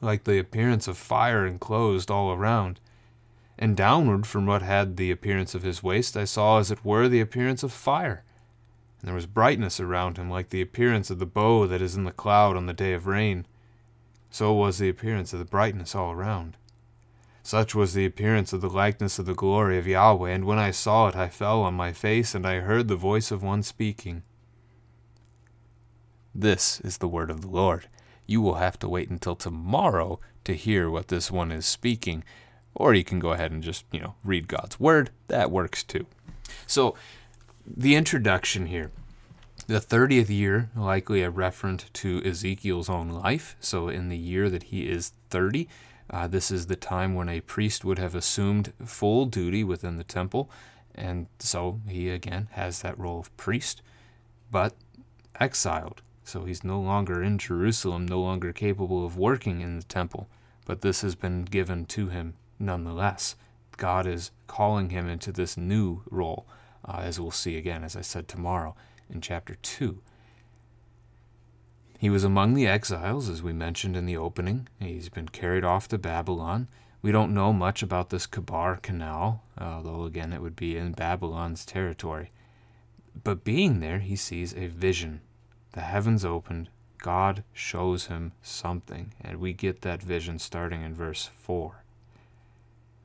like 0.00 0.22
the 0.22 0.38
appearance 0.38 0.86
of 0.86 0.96
fire 0.96 1.44
enclosed 1.44 2.08
all 2.08 2.30
around. 2.30 2.78
And 3.58 3.76
downward 3.76 4.28
from 4.28 4.46
what 4.46 4.62
had 4.62 4.96
the 4.96 5.10
appearance 5.10 5.56
of 5.56 5.64
his 5.64 5.82
waist, 5.82 6.16
I 6.16 6.22
saw 6.22 6.60
as 6.60 6.70
it 6.70 6.84
were 6.84 7.08
the 7.08 7.20
appearance 7.20 7.64
of 7.64 7.72
fire. 7.72 8.22
And 9.00 9.08
there 9.08 9.14
was 9.16 9.26
brightness 9.26 9.80
around 9.80 10.18
him, 10.18 10.30
like 10.30 10.50
the 10.50 10.62
appearance 10.62 11.10
of 11.10 11.18
the 11.18 11.26
bow 11.26 11.66
that 11.66 11.82
is 11.82 11.96
in 11.96 12.04
the 12.04 12.12
cloud 12.12 12.56
on 12.56 12.66
the 12.66 12.72
day 12.72 12.92
of 12.92 13.08
rain. 13.08 13.44
So 14.30 14.52
was 14.52 14.78
the 14.78 14.88
appearance 14.88 15.32
of 15.32 15.40
the 15.40 15.44
brightness 15.44 15.96
all 15.96 16.12
around. 16.12 16.58
Such 17.42 17.74
was 17.74 17.94
the 17.94 18.06
appearance 18.06 18.52
of 18.52 18.60
the 18.60 18.70
likeness 18.70 19.18
of 19.18 19.26
the 19.26 19.34
glory 19.34 19.78
of 19.78 19.88
Yahweh, 19.88 20.30
and 20.30 20.44
when 20.44 20.60
I 20.60 20.70
saw 20.70 21.08
it, 21.08 21.16
I 21.16 21.28
fell 21.28 21.62
on 21.62 21.74
my 21.74 21.92
face, 21.92 22.36
and 22.36 22.46
I 22.46 22.60
heard 22.60 22.86
the 22.86 22.94
voice 22.94 23.32
of 23.32 23.42
one 23.42 23.64
speaking. 23.64 24.22
This 26.34 26.80
is 26.80 26.98
the 26.98 27.08
word 27.08 27.30
of 27.30 27.40
the 27.40 27.48
Lord. 27.48 27.88
You 28.26 28.40
will 28.40 28.54
have 28.54 28.78
to 28.80 28.88
wait 28.88 29.10
until 29.10 29.34
tomorrow 29.34 30.20
to 30.44 30.54
hear 30.54 30.88
what 30.88 31.08
this 31.08 31.30
one 31.30 31.50
is 31.50 31.66
speaking, 31.66 32.24
or 32.74 32.94
you 32.94 33.04
can 33.04 33.18
go 33.18 33.32
ahead 33.32 33.50
and 33.50 33.62
just, 33.62 33.84
you 33.90 34.00
know, 34.00 34.14
read 34.24 34.48
God's 34.48 34.78
word. 34.78 35.10
That 35.28 35.50
works 35.50 35.82
too. 35.82 36.06
So, 36.66 36.94
the 37.66 37.94
introduction 37.94 38.66
here. 38.66 38.90
The 39.66 39.80
30th 39.80 40.30
year, 40.30 40.70
likely 40.74 41.22
a 41.22 41.30
reference 41.30 41.84
to 41.92 42.22
Ezekiel's 42.24 42.88
own 42.88 43.10
life. 43.10 43.56
So, 43.60 43.88
in 43.88 44.08
the 44.08 44.16
year 44.16 44.48
that 44.50 44.64
he 44.64 44.88
is 44.88 45.12
30, 45.30 45.68
uh, 46.10 46.26
this 46.26 46.50
is 46.50 46.66
the 46.66 46.76
time 46.76 47.14
when 47.14 47.28
a 47.28 47.40
priest 47.40 47.84
would 47.84 47.98
have 47.98 48.14
assumed 48.14 48.72
full 48.84 49.26
duty 49.26 49.62
within 49.62 49.96
the 49.96 50.04
temple. 50.04 50.50
And 50.94 51.28
so 51.38 51.80
he 51.88 52.10
again 52.10 52.48
has 52.52 52.82
that 52.82 52.98
role 52.98 53.20
of 53.20 53.34
priest, 53.36 53.80
but 54.50 54.74
exiled. 55.38 56.02
So 56.30 56.44
he's 56.44 56.62
no 56.62 56.80
longer 56.80 57.24
in 57.24 57.38
Jerusalem, 57.38 58.06
no 58.06 58.20
longer 58.20 58.52
capable 58.52 59.04
of 59.04 59.16
working 59.16 59.62
in 59.62 59.76
the 59.76 59.82
temple, 59.82 60.28
but 60.64 60.80
this 60.80 61.00
has 61.00 61.16
been 61.16 61.42
given 61.42 61.86
to 61.86 62.06
him 62.06 62.34
nonetheless. 62.56 63.34
God 63.76 64.06
is 64.06 64.30
calling 64.46 64.90
him 64.90 65.08
into 65.08 65.32
this 65.32 65.56
new 65.56 66.02
role, 66.08 66.46
uh, 66.84 67.00
as 67.00 67.18
we'll 67.18 67.32
see 67.32 67.56
again, 67.56 67.82
as 67.82 67.96
I 67.96 68.02
said 68.02 68.28
tomorrow 68.28 68.76
in 69.12 69.20
chapter 69.20 69.56
2. 69.56 70.00
He 71.98 72.08
was 72.08 72.22
among 72.22 72.54
the 72.54 72.68
exiles, 72.68 73.28
as 73.28 73.42
we 73.42 73.52
mentioned 73.52 73.96
in 73.96 74.06
the 74.06 74.16
opening. 74.16 74.68
He's 74.78 75.08
been 75.08 75.30
carried 75.30 75.64
off 75.64 75.88
to 75.88 75.98
Babylon. 75.98 76.68
We 77.02 77.10
don't 77.10 77.34
know 77.34 77.52
much 77.52 77.82
about 77.82 78.10
this 78.10 78.28
Chebar 78.28 78.80
Canal, 78.82 79.42
although 79.58 80.04
again 80.04 80.32
it 80.32 80.42
would 80.42 80.54
be 80.54 80.76
in 80.76 80.92
Babylon's 80.92 81.66
territory. 81.66 82.30
But 83.24 83.42
being 83.42 83.80
there, 83.80 83.98
he 83.98 84.14
sees 84.14 84.54
a 84.54 84.68
vision 84.68 85.22
the 85.72 85.80
heavens 85.80 86.24
opened, 86.24 86.68
God 86.98 87.44
shows 87.52 88.06
him 88.06 88.32
something, 88.42 89.14
and 89.20 89.38
we 89.38 89.52
get 89.52 89.82
that 89.82 90.02
vision 90.02 90.38
starting 90.38 90.82
in 90.82 90.94
verse 90.94 91.30
4. 91.34 91.82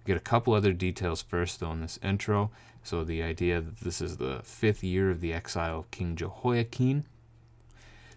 We 0.03 0.12
get 0.12 0.17
a 0.17 0.24
couple 0.24 0.53
other 0.53 0.74
details 0.74 1.22
first, 1.22 1.60
though, 1.60 1.72
in 1.72 1.81
this 1.81 2.00
intro. 2.03 2.51
So, 2.84 3.03
the 3.03 3.24
idea 3.24 3.62
that 3.62 3.79
this 3.79 4.01
is 4.01 4.17
the 4.17 4.41
fifth 4.43 4.84
year 4.84 5.10
of 5.10 5.22
the 5.22 5.34
exile 5.34 5.79
of 5.79 5.91
King 5.91 6.15
Jehoiakim. 6.15 7.05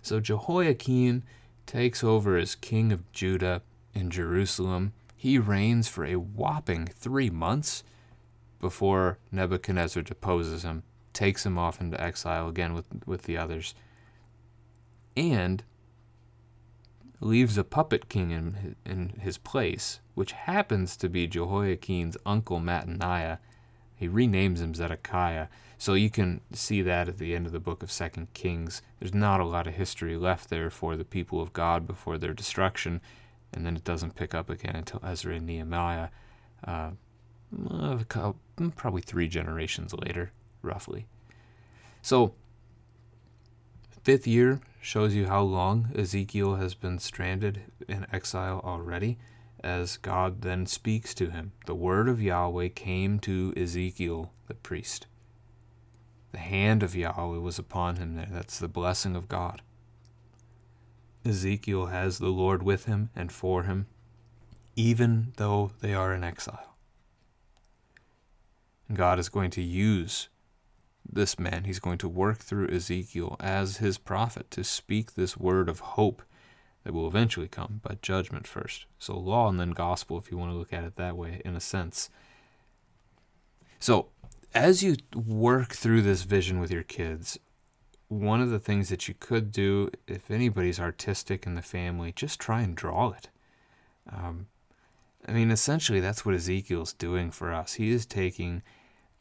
So, 0.02 0.20
Jehoiakim 0.20 1.22
takes 1.66 2.02
over 2.02 2.36
as 2.36 2.54
king 2.54 2.92
of 2.92 3.10
Judah 3.12 3.62
in 3.94 4.10
Jerusalem. 4.10 4.92
He 5.16 5.38
reigns 5.38 5.88
for 5.88 6.04
a 6.04 6.16
whopping 6.16 6.86
three 6.86 7.30
months 7.30 7.82
before 8.60 9.18
Nebuchadnezzar 9.30 10.02
deposes 10.02 10.62
him, 10.64 10.82
takes 11.12 11.46
him 11.46 11.56
off 11.56 11.80
into 11.80 12.00
exile 12.00 12.48
again 12.48 12.74
with, 12.74 12.86
with 13.06 13.22
the 13.22 13.36
others 13.36 13.74
and 15.18 15.64
leaves 17.20 17.58
a 17.58 17.64
puppet 17.64 18.08
king 18.08 18.30
in, 18.30 18.76
in 18.86 19.20
his 19.20 19.38
place, 19.38 20.00
which 20.14 20.32
happens 20.32 20.96
to 20.96 21.08
be 21.08 21.26
Jehoiakim's 21.26 22.16
uncle 22.24 22.60
Mattaniah. 22.60 23.38
He 23.96 24.08
renames 24.08 24.58
him 24.58 24.74
Zedekiah. 24.74 25.48
So 25.76 25.94
you 25.94 26.10
can 26.10 26.40
see 26.52 26.82
that 26.82 27.08
at 27.08 27.18
the 27.18 27.34
end 27.34 27.46
of 27.46 27.52
the 27.52 27.60
book 27.60 27.82
of 27.82 27.90
Second 27.90 28.32
Kings. 28.34 28.82
There's 28.98 29.14
not 29.14 29.40
a 29.40 29.44
lot 29.44 29.66
of 29.66 29.74
history 29.74 30.16
left 30.16 30.50
there 30.50 30.70
for 30.70 30.96
the 30.96 31.04
people 31.04 31.40
of 31.40 31.52
God 31.52 31.86
before 31.86 32.18
their 32.18 32.34
destruction, 32.34 33.00
and 33.52 33.64
then 33.64 33.76
it 33.76 33.84
doesn't 33.84 34.16
pick 34.16 34.34
up 34.34 34.50
again 34.50 34.76
until 34.76 35.00
Ezra 35.04 35.34
and 35.34 35.46
Nehemiah, 35.46 36.08
uh, 36.64 36.90
probably 38.76 39.02
three 39.02 39.28
generations 39.28 39.94
later, 39.94 40.32
roughly. 40.62 41.06
So, 42.02 42.34
fifth 44.08 44.26
year, 44.26 44.58
shows 44.80 45.14
you 45.14 45.26
how 45.26 45.42
long 45.42 45.90
Ezekiel 45.94 46.54
has 46.54 46.72
been 46.72 46.98
stranded 46.98 47.60
in 47.86 48.06
exile 48.10 48.58
already, 48.64 49.18
as 49.62 49.98
God 49.98 50.40
then 50.40 50.64
speaks 50.64 51.12
to 51.12 51.28
him. 51.28 51.52
The 51.66 51.74
word 51.74 52.08
of 52.08 52.22
Yahweh 52.22 52.68
came 52.68 53.18
to 53.18 53.52
Ezekiel 53.54 54.32
the 54.46 54.54
priest. 54.54 55.06
The 56.32 56.38
hand 56.38 56.82
of 56.82 56.96
Yahweh 56.96 57.36
was 57.36 57.58
upon 57.58 57.96
him 57.96 58.14
there. 58.14 58.28
That's 58.30 58.58
the 58.58 58.66
blessing 58.66 59.14
of 59.14 59.28
God. 59.28 59.60
Ezekiel 61.26 61.88
has 61.88 62.16
the 62.16 62.28
Lord 62.30 62.62
with 62.62 62.86
him 62.86 63.10
and 63.14 63.30
for 63.30 63.64
him, 63.64 63.88
even 64.74 65.34
though 65.36 65.72
they 65.82 65.92
are 65.92 66.14
in 66.14 66.24
exile. 66.24 66.76
God 68.90 69.18
is 69.18 69.28
going 69.28 69.50
to 69.50 69.62
use 69.62 70.30
this 71.10 71.38
man. 71.38 71.64
He's 71.64 71.78
going 71.78 71.98
to 71.98 72.08
work 72.08 72.38
through 72.38 72.68
Ezekiel 72.68 73.36
as 73.40 73.78
his 73.78 73.98
prophet 73.98 74.50
to 74.52 74.64
speak 74.64 75.14
this 75.14 75.36
word 75.36 75.68
of 75.68 75.80
hope 75.80 76.22
that 76.84 76.92
will 76.92 77.08
eventually 77.08 77.48
come, 77.48 77.80
but 77.82 78.02
judgment 78.02 78.46
first. 78.46 78.86
So, 78.98 79.18
law 79.18 79.48
and 79.48 79.58
then 79.58 79.70
gospel, 79.70 80.18
if 80.18 80.30
you 80.30 80.38
want 80.38 80.52
to 80.52 80.56
look 80.56 80.72
at 80.72 80.84
it 80.84 80.96
that 80.96 81.16
way, 81.16 81.42
in 81.44 81.56
a 81.56 81.60
sense. 81.60 82.10
So, 83.78 84.08
as 84.54 84.82
you 84.82 84.96
work 85.14 85.72
through 85.72 86.02
this 86.02 86.22
vision 86.22 86.60
with 86.60 86.70
your 86.70 86.82
kids, 86.82 87.38
one 88.08 88.40
of 88.40 88.50
the 88.50 88.58
things 88.58 88.88
that 88.88 89.06
you 89.06 89.14
could 89.18 89.52
do, 89.52 89.90
if 90.06 90.30
anybody's 90.30 90.80
artistic 90.80 91.46
in 91.46 91.54
the 91.54 91.62
family, 91.62 92.12
just 92.12 92.40
try 92.40 92.62
and 92.62 92.74
draw 92.74 93.10
it. 93.10 93.28
Um, 94.10 94.46
I 95.26 95.32
mean, 95.32 95.50
essentially, 95.50 96.00
that's 96.00 96.24
what 96.24 96.34
Ezekiel's 96.34 96.94
doing 96.94 97.30
for 97.30 97.52
us. 97.52 97.74
He 97.74 97.90
is 97.90 98.06
taking 98.06 98.62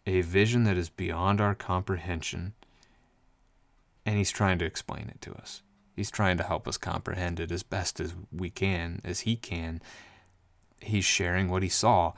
a 0.07 0.21
vision 0.21 0.63
that 0.63 0.77
is 0.77 0.89
beyond 0.89 1.41
our 1.41 1.53
comprehension 1.53 2.53
and 4.05 4.17
he's 4.17 4.31
trying 4.31 4.57
to 4.57 4.65
explain 4.65 5.09
it 5.09 5.19
to 5.19 5.33
us. 5.33 5.61
He's 5.93 6.09
trying 6.09 6.37
to 6.37 6.43
help 6.43 6.65
us 6.65 6.77
comprehend 6.77 7.41
it 7.41 7.51
as 7.51 7.61
best 7.61 7.99
as 7.99 8.15
we 8.31 8.49
can, 8.49 9.01
as 9.03 9.21
he 9.21 9.35
can. 9.35 9.81
He's 10.79 11.03
sharing 11.03 11.49
what 11.49 11.61
he 11.61 11.69
saw, 11.69 12.13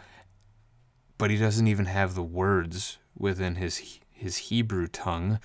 but 1.17 1.31
he 1.31 1.37
doesn't 1.37 1.67
even 1.67 1.85
have 1.85 2.13
the 2.13 2.23
words 2.23 2.99
within 3.17 3.55
his 3.55 3.99
his 4.11 4.37
Hebrew 4.37 4.87
tongue 4.87 5.39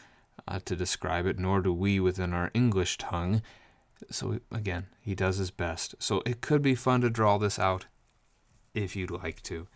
uh, 0.46 0.58
to 0.64 0.76
describe 0.76 1.26
it, 1.26 1.38
nor 1.38 1.62
do 1.62 1.72
we 1.72 1.98
within 1.98 2.34
our 2.34 2.50
English 2.52 2.98
tongue. 2.98 3.40
So 4.10 4.40
again, 4.52 4.88
he 5.00 5.14
does 5.14 5.38
his 5.38 5.52
best. 5.52 5.94
So 6.00 6.22
it 6.26 6.40
could 6.40 6.60
be 6.60 6.74
fun 6.74 7.00
to 7.02 7.08
draw 7.08 7.38
this 7.38 7.58
out 7.58 7.86
if 8.74 8.96
you'd 8.96 9.12
like 9.12 9.42
to. 9.44 9.68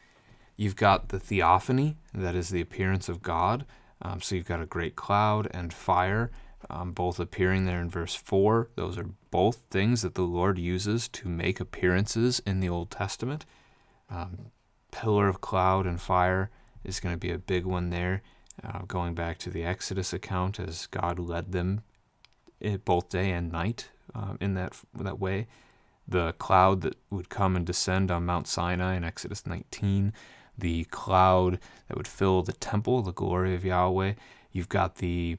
You've 0.58 0.76
got 0.76 1.10
the 1.10 1.20
theophany, 1.20 1.96
that 2.12 2.34
is 2.34 2.48
the 2.48 2.60
appearance 2.60 3.08
of 3.08 3.22
God. 3.22 3.64
Um, 4.02 4.20
so 4.20 4.34
you've 4.34 4.44
got 4.44 4.60
a 4.60 4.66
great 4.66 4.96
cloud 4.96 5.48
and 5.52 5.72
fire, 5.72 6.32
um, 6.68 6.90
both 6.90 7.20
appearing 7.20 7.64
there 7.64 7.80
in 7.80 7.88
verse 7.88 8.16
4. 8.16 8.68
Those 8.74 8.98
are 8.98 9.06
both 9.30 9.62
things 9.70 10.02
that 10.02 10.16
the 10.16 10.22
Lord 10.22 10.58
uses 10.58 11.06
to 11.10 11.28
make 11.28 11.60
appearances 11.60 12.42
in 12.44 12.58
the 12.58 12.68
Old 12.68 12.90
Testament. 12.90 13.46
Um, 14.10 14.50
pillar 14.90 15.28
of 15.28 15.40
cloud 15.40 15.86
and 15.86 16.00
fire 16.00 16.50
is 16.82 16.98
going 16.98 17.14
to 17.14 17.20
be 17.20 17.30
a 17.30 17.38
big 17.38 17.64
one 17.64 17.90
there, 17.90 18.22
uh, 18.64 18.80
going 18.88 19.14
back 19.14 19.38
to 19.38 19.50
the 19.50 19.62
Exodus 19.62 20.12
account 20.12 20.58
as 20.58 20.88
God 20.88 21.20
led 21.20 21.52
them 21.52 21.82
eh, 22.60 22.78
both 22.84 23.10
day 23.10 23.30
and 23.30 23.52
night 23.52 23.90
um, 24.12 24.38
in 24.40 24.54
that 24.54 24.76
that 24.92 25.20
way. 25.20 25.46
The 26.08 26.32
cloud 26.32 26.80
that 26.80 26.96
would 27.10 27.28
come 27.28 27.54
and 27.54 27.64
descend 27.64 28.10
on 28.10 28.26
Mount 28.26 28.48
Sinai 28.48 28.96
in 28.96 29.04
Exodus 29.04 29.46
19 29.46 30.12
the 30.58 30.84
cloud 30.84 31.58
that 31.86 31.96
would 31.96 32.08
fill 32.08 32.42
the 32.42 32.52
temple, 32.52 33.02
the 33.02 33.12
glory 33.12 33.54
of 33.54 33.64
Yahweh. 33.64 34.14
You've 34.52 34.68
got 34.68 34.96
the 34.96 35.38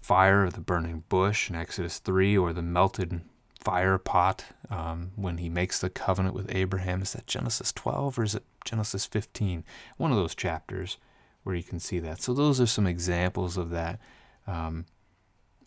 fire 0.00 0.44
of 0.44 0.52
the 0.52 0.60
burning 0.60 1.04
bush 1.08 1.50
in 1.50 1.56
Exodus 1.56 1.98
3, 1.98 2.36
or 2.36 2.52
the 2.52 2.62
melted 2.62 3.22
fire 3.60 3.98
pot 3.98 4.44
um, 4.70 5.10
when 5.16 5.38
he 5.38 5.48
makes 5.48 5.80
the 5.80 5.90
covenant 5.90 6.34
with 6.34 6.54
Abraham. 6.54 7.02
Is 7.02 7.14
that 7.14 7.26
Genesis 7.26 7.72
12 7.72 8.18
or 8.18 8.22
is 8.22 8.34
it 8.34 8.44
Genesis 8.64 9.06
15? 9.06 9.64
One 9.96 10.12
of 10.12 10.16
those 10.16 10.34
chapters 10.34 10.98
where 11.42 11.56
you 11.56 11.64
can 11.64 11.80
see 11.80 11.98
that. 12.00 12.22
So, 12.22 12.34
those 12.34 12.60
are 12.60 12.66
some 12.66 12.86
examples 12.86 13.56
of 13.56 13.70
that. 13.70 13.98
Um, 14.46 14.84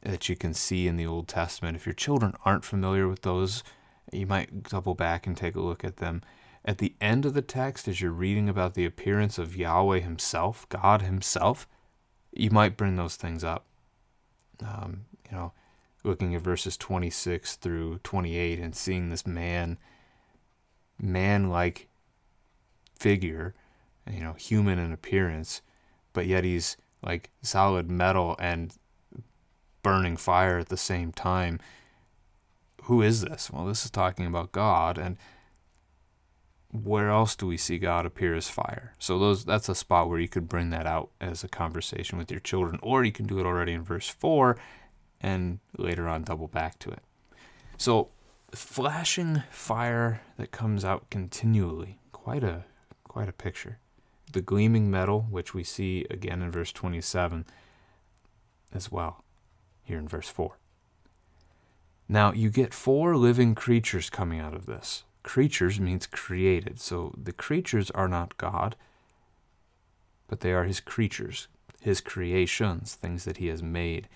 that 0.01 0.29
you 0.29 0.35
can 0.35 0.53
see 0.53 0.87
in 0.87 0.95
the 0.95 1.05
Old 1.05 1.27
Testament. 1.27 1.75
If 1.75 1.85
your 1.85 1.93
children 1.93 2.33
aren't 2.45 2.63
familiar 2.63 3.07
with 3.07 3.23
those, 3.23 3.63
you 4.11 4.25
might 4.25 4.63
double 4.63 4.95
back 4.95 5.27
and 5.27 5.35
take 5.35 5.55
a 5.55 5.61
look 5.61 5.83
at 5.83 5.97
them. 5.97 6.21
At 6.65 6.79
the 6.79 6.95
end 6.99 7.25
of 7.25 7.33
the 7.33 7.41
text, 7.41 7.87
as 7.87 8.01
you're 8.01 8.11
reading 8.11 8.49
about 8.49 8.73
the 8.73 8.85
appearance 8.85 9.37
of 9.37 9.55
Yahweh 9.55 9.99
Himself, 9.99 10.67
God 10.69 11.01
Himself, 11.01 11.67
you 12.31 12.51
might 12.51 12.77
bring 12.77 12.95
those 12.95 13.15
things 13.15 13.43
up. 13.43 13.65
Um, 14.61 15.05
you 15.29 15.37
know, 15.37 15.53
looking 16.03 16.35
at 16.35 16.41
verses 16.41 16.77
26 16.77 17.55
through 17.55 17.99
28 17.99 18.59
and 18.59 18.75
seeing 18.75 19.09
this 19.09 19.25
man, 19.25 19.77
man 21.01 21.49
like 21.49 21.87
figure, 22.97 23.55
you 24.11 24.21
know, 24.21 24.33
human 24.33 24.79
in 24.79 24.91
appearance, 24.91 25.61
but 26.13 26.25
yet 26.25 26.43
he's 26.43 26.75
like 27.01 27.29
solid 27.41 27.89
metal 27.89 28.35
and 28.39 28.77
burning 29.81 30.17
fire 30.17 30.59
at 30.59 30.69
the 30.69 30.77
same 30.77 31.11
time. 31.11 31.59
Who 32.83 33.01
is 33.01 33.21
this? 33.21 33.49
Well, 33.51 33.65
this 33.65 33.85
is 33.85 33.91
talking 33.91 34.25
about 34.25 34.51
God. 34.51 34.97
And 34.97 35.17
where 36.71 37.09
else 37.09 37.35
do 37.35 37.47
we 37.47 37.57
see 37.57 37.79
God 37.79 38.05
appear 38.05 38.35
as 38.35 38.49
fire? 38.49 38.93
So 38.99 39.17
those 39.17 39.43
that's 39.43 39.69
a 39.69 39.75
spot 39.75 40.07
where 40.07 40.19
you 40.19 40.27
could 40.27 40.47
bring 40.47 40.69
that 40.69 40.85
out 40.85 41.09
as 41.19 41.43
a 41.43 41.47
conversation 41.47 42.17
with 42.17 42.29
your 42.29 42.39
children, 42.39 42.79
or 42.83 43.03
you 43.03 43.11
can 43.11 43.25
do 43.25 43.39
it 43.39 43.45
already 43.45 43.73
in 43.73 43.83
verse 43.83 44.07
four, 44.07 44.57
and 45.19 45.59
later 45.77 46.07
on 46.07 46.23
double 46.23 46.47
back 46.47 46.77
to 46.79 46.91
it. 46.91 47.03
So 47.77 48.09
flashing 48.51 49.43
fire 49.49 50.21
that 50.37 50.51
comes 50.51 50.85
out 50.85 51.09
continually, 51.09 51.99
quite 52.11 52.43
a 52.43 52.65
quite 53.03 53.29
a 53.29 53.33
picture. 53.33 53.79
The 54.31 54.41
gleaming 54.41 54.91
metal, 54.91 55.25
which 55.31 55.55
we 55.55 55.63
see 55.63 56.05
again 56.11 56.43
in 56.43 56.51
verse 56.51 56.71
27 56.71 57.45
as 58.71 58.91
well, 58.91 59.23
here 59.81 59.97
in 59.97 60.07
verse 60.07 60.29
4. 60.29 60.59
Now 62.07 62.31
you 62.31 62.51
get 62.51 62.75
four 62.75 63.17
living 63.17 63.55
creatures 63.55 64.11
coming 64.11 64.39
out 64.39 64.53
of 64.53 64.67
this 64.67 65.03
creatures 65.23 65.79
means 65.79 66.07
created. 66.07 66.79
So 66.79 67.13
the 67.21 67.33
creatures 67.33 67.91
are 67.91 68.07
not 68.07 68.37
God, 68.37 68.75
but 70.27 70.41
they 70.41 70.51
are 70.53 70.63
his 70.63 70.79
creatures, 70.79 71.47
his 71.81 72.01
creations, 72.01 72.95
things 72.95 73.25
that 73.25 73.37
he 73.37 73.47
has 73.47 73.63
made. 73.63 74.07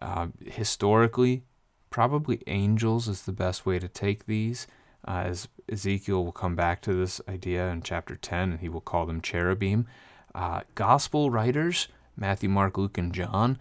Uh, 0.00 0.28
historically, 0.44 1.42
probably 1.90 2.42
angels 2.46 3.08
is 3.08 3.22
the 3.22 3.32
best 3.32 3.66
way 3.66 3.78
to 3.78 3.88
take 3.88 4.26
these. 4.26 4.66
Uh, 5.06 5.22
as 5.26 5.48
Ezekiel 5.70 6.24
will 6.24 6.32
come 6.32 6.54
back 6.54 6.82
to 6.82 6.94
this 6.94 7.20
idea 7.28 7.68
in 7.68 7.82
chapter 7.82 8.16
10, 8.16 8.52
and 8.52 8.60
he 8.60 8.68
will 8.68 8.80
call 8.80 9.06
them 9.06 9.20
cherubim. 9.20 9.86
Uh, 10.34 10.60
gospel 10.74 11.30
writers, 11.30 11.88
Matthew, 12.16 12.48
Mark, 12.48 12.76
Luke, 12.76 12.98
and 12.98 13.12
John, 13.12 13.58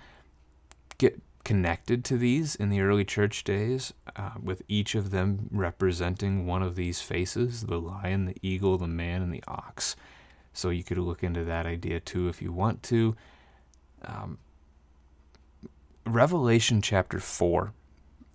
get 0.97 1.21
connected 1.43 2.03
to 2.05 2.17
these 2.17 2.55
in 2.55 2.69
the 2.69 2.81
early 2.81 3.05
church 3.05 3.43
days, 3.43 3.93
uh, 4.15 4.31
with 4.41 4.61
each 4.67 4.95
of 4.95 5.11
them 5.11 5.47
representing 5.51 6.45
one 6.45 6.61
of 6.61 6.75
these 6.75 7.01
faces 7.01 7.63
the 7.63 7.79
lion, 7.79 8.25
the 8.25 8.37
eagle, 8.41 8.77
the 8.77 8.87
man, 8.87 9.21
and 9.21 9.33
the 9.33 9.43
ox. 9.47 9.95
So 10.53 10.69
you 10.69 10.83
could 10.83 10.97
look 10.97 11.23
into 11.23 11.43
that 11.45 11.65
idea 11.65 11.99
too 11.99 12.27
if 12.27 12.41
you 12.41 12.51
want 12.51 12.83
to. 12.83 13.15
Um, 14.03 14.37
Revelation 16.05 16.81
chapter 16.81 17.19
4 17.19 17.73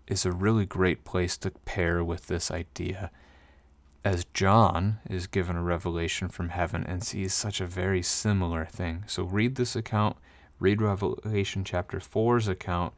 is 0.07 0.25
a 0.25 0.33
really 0.33 0.67
great 0.67 1.05
place 1.05 1.37
to 1.39 1.51
pair 1.51 2.05
with 2.05 2.27
this 2.27 2.51
idea, 2.51 3.11
as 4.05 4.27
John 4.35 4.99
is 5.09 5.27
given 5.27 5.57
a 5.57 5.63
revelation 5.63 6.29
from 6.29 6.51
heaven 6.51 6.85
and 6.87 7.03
sees 7.03 7.33
such 7.33 7.61
a 7.61 7.67
very 7.67 8.03
similar 8.03 8.65
thing. 8.65 9.05
So 9.07 9.25
read 9.25 9.57
this 9.57 9.75
account 9.75 10.17
read 10.59 10.81
Revelation 10.81 11.65
chapter 11.65 11.99
4's 11.99 12.49
account 12.49 12.95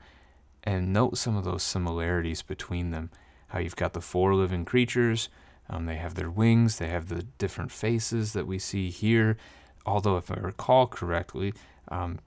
and 0.65 0.93
note 0.93 1.17
some 1.17 1.37
of 1.37 1.45
those 1.45 1.63
similarities 1.63 2.43
between 2.43 2.91
them. 2.91 3.11
How 3.49 3.61
you've 3.61 3.77
got 3.77 3.93
the 3.93 4.01
four 4.01 4.35
living 4.35 4.65
creatures, 4.65 5.29
um, 5.71 5.87
they 5.87 5.97
have 5.97 6.15
their 6.15 6.31
wings, 6.31 6.79
they 6.79 6.89
have 6.89 7.09
the 7.09 7.23
different 7.39 7.73
faces 7.73 8.33
that 8.33 8.47
we 8.47 8.59
see 8.59 8.91
here. 8.91 9.37
Although, 9.85 10.17
if 10.17 10.31
I 10.31 10.35
recall 10.35 10.87
correctly, 10.87 11.55
um, 11.89 12.19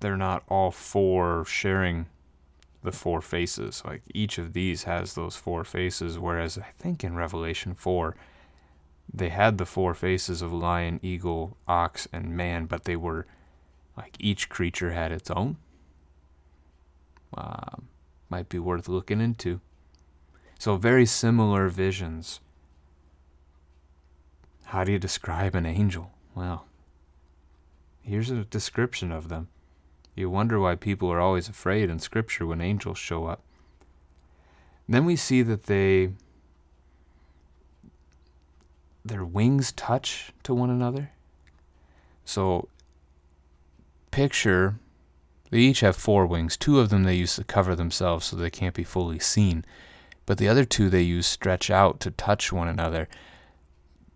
they're 0.00 0.16
not 0.16 0.44
all 0.48 0.70
four 0.70 1.44
sharing 1.46 2.06
the 2.82 2.92
four 2.92 3.20
faces. 3.20 3.82
Like 3.84 4.02
each 4.12 4.38
of 4.38 4.52
these 4.52 4.84
has 4.84 5.14
those 5.14 5.36
four 5.36 5.64
faces, 5.64 6.18
whereas 6.18 6.58
I 6.58 6.72
think 6.78 7.02
in 7.04 7.14
Revelation 7.14 7.74
4, 7.74 8.16
they 9.12 9.28
had 9.28 9.58
the 9.58 9.66
four 9.66 9.94
faces 9.94 10.42
of 10.42 10.52
lion, 10.52 11.00
eagle, 11.02 11.56
ox, 11.66 12.08
and 12.12 12.36
man, 12.36 12.66
but 12.66 12.84
they 12.84 12.96
were 12.96 13.26
like 13.96 14.16
each 14.18 14.48
creature 14.48 14.92
had 14.92 15.12
its 15.12 15.30
own. 15.30 15.56
Uh, 17.36 17.76
might 18.28 18.48
be 18.48 18.58
worth 18.58 18.88
looking 18.88 19.20
into. 19.20 19.60
So, 20.58 20.76
very 20.76 21.06
similar 21.06 21.68
visions. 21.68 22.40
How 24.66 24.84
do 24.84 24.92
you 24.92 24.98
describe 24.98 25.54
an 25.54 25.66
angel? 25.66 26.12
Well, 26.34 26.66
here's 28.02 28.30
a 28.30 28.44
description 28.44 29.12
of 29.12 29.28
them. 29.28 29.48
You 30.14 30.30
wonder 30.30 30.60
why 30.60 30.76
people 30.76 31.10
are 31.10 31.20
always 31.20 31.48
afraid 31.48 31.90
in 31.90 31.98
Scripture 31.98 32.46
when 32.46 32.60
angels 32.60 32.98
show 32.98 33.26
up. 33.26 33.40
Then 34.88 35.04
we 35.04 35.16
see 35.16 35.42
that 35.42 35.64
they 35.64 36.12
their 39.04 39.24
wings 39.24 39.72
touch 39.72 40.32
to 40.44 40.54
one 40.54 40.70
another. 40.70 41.10
So 42.24 42.68
picture, 44.12 44.76
they 45.50 45.58
each 45.58 45.80
have 45.80 45.96
four 45.96 46.24
wings. 46.26 46.56
Two 46.56 46.78
of 46.78 46.88
them 46.88 47.02
they 47.02 47.16
use 47.16 47.34
to 47.36 47.44
cover 47.44 47.74
themselves 47.74 48.26
so 48.26 48.36
they 48.36 48.50
can't 48.50 48.74
be 48.76 48.84
fully 48.84 49.18
seen, 49.18 49.64
but 50.24 50.38
the 50.38 50.48
other 50.48 50.64
two 50.64 50.88
they 50.88 51.02
use 51.02 51.26
stretch 51.26 51.68
out 51.70 51.98
to 52.00 52.12
touch 52.12 52.52
one 52.52 52.68
another. 52.68 53.08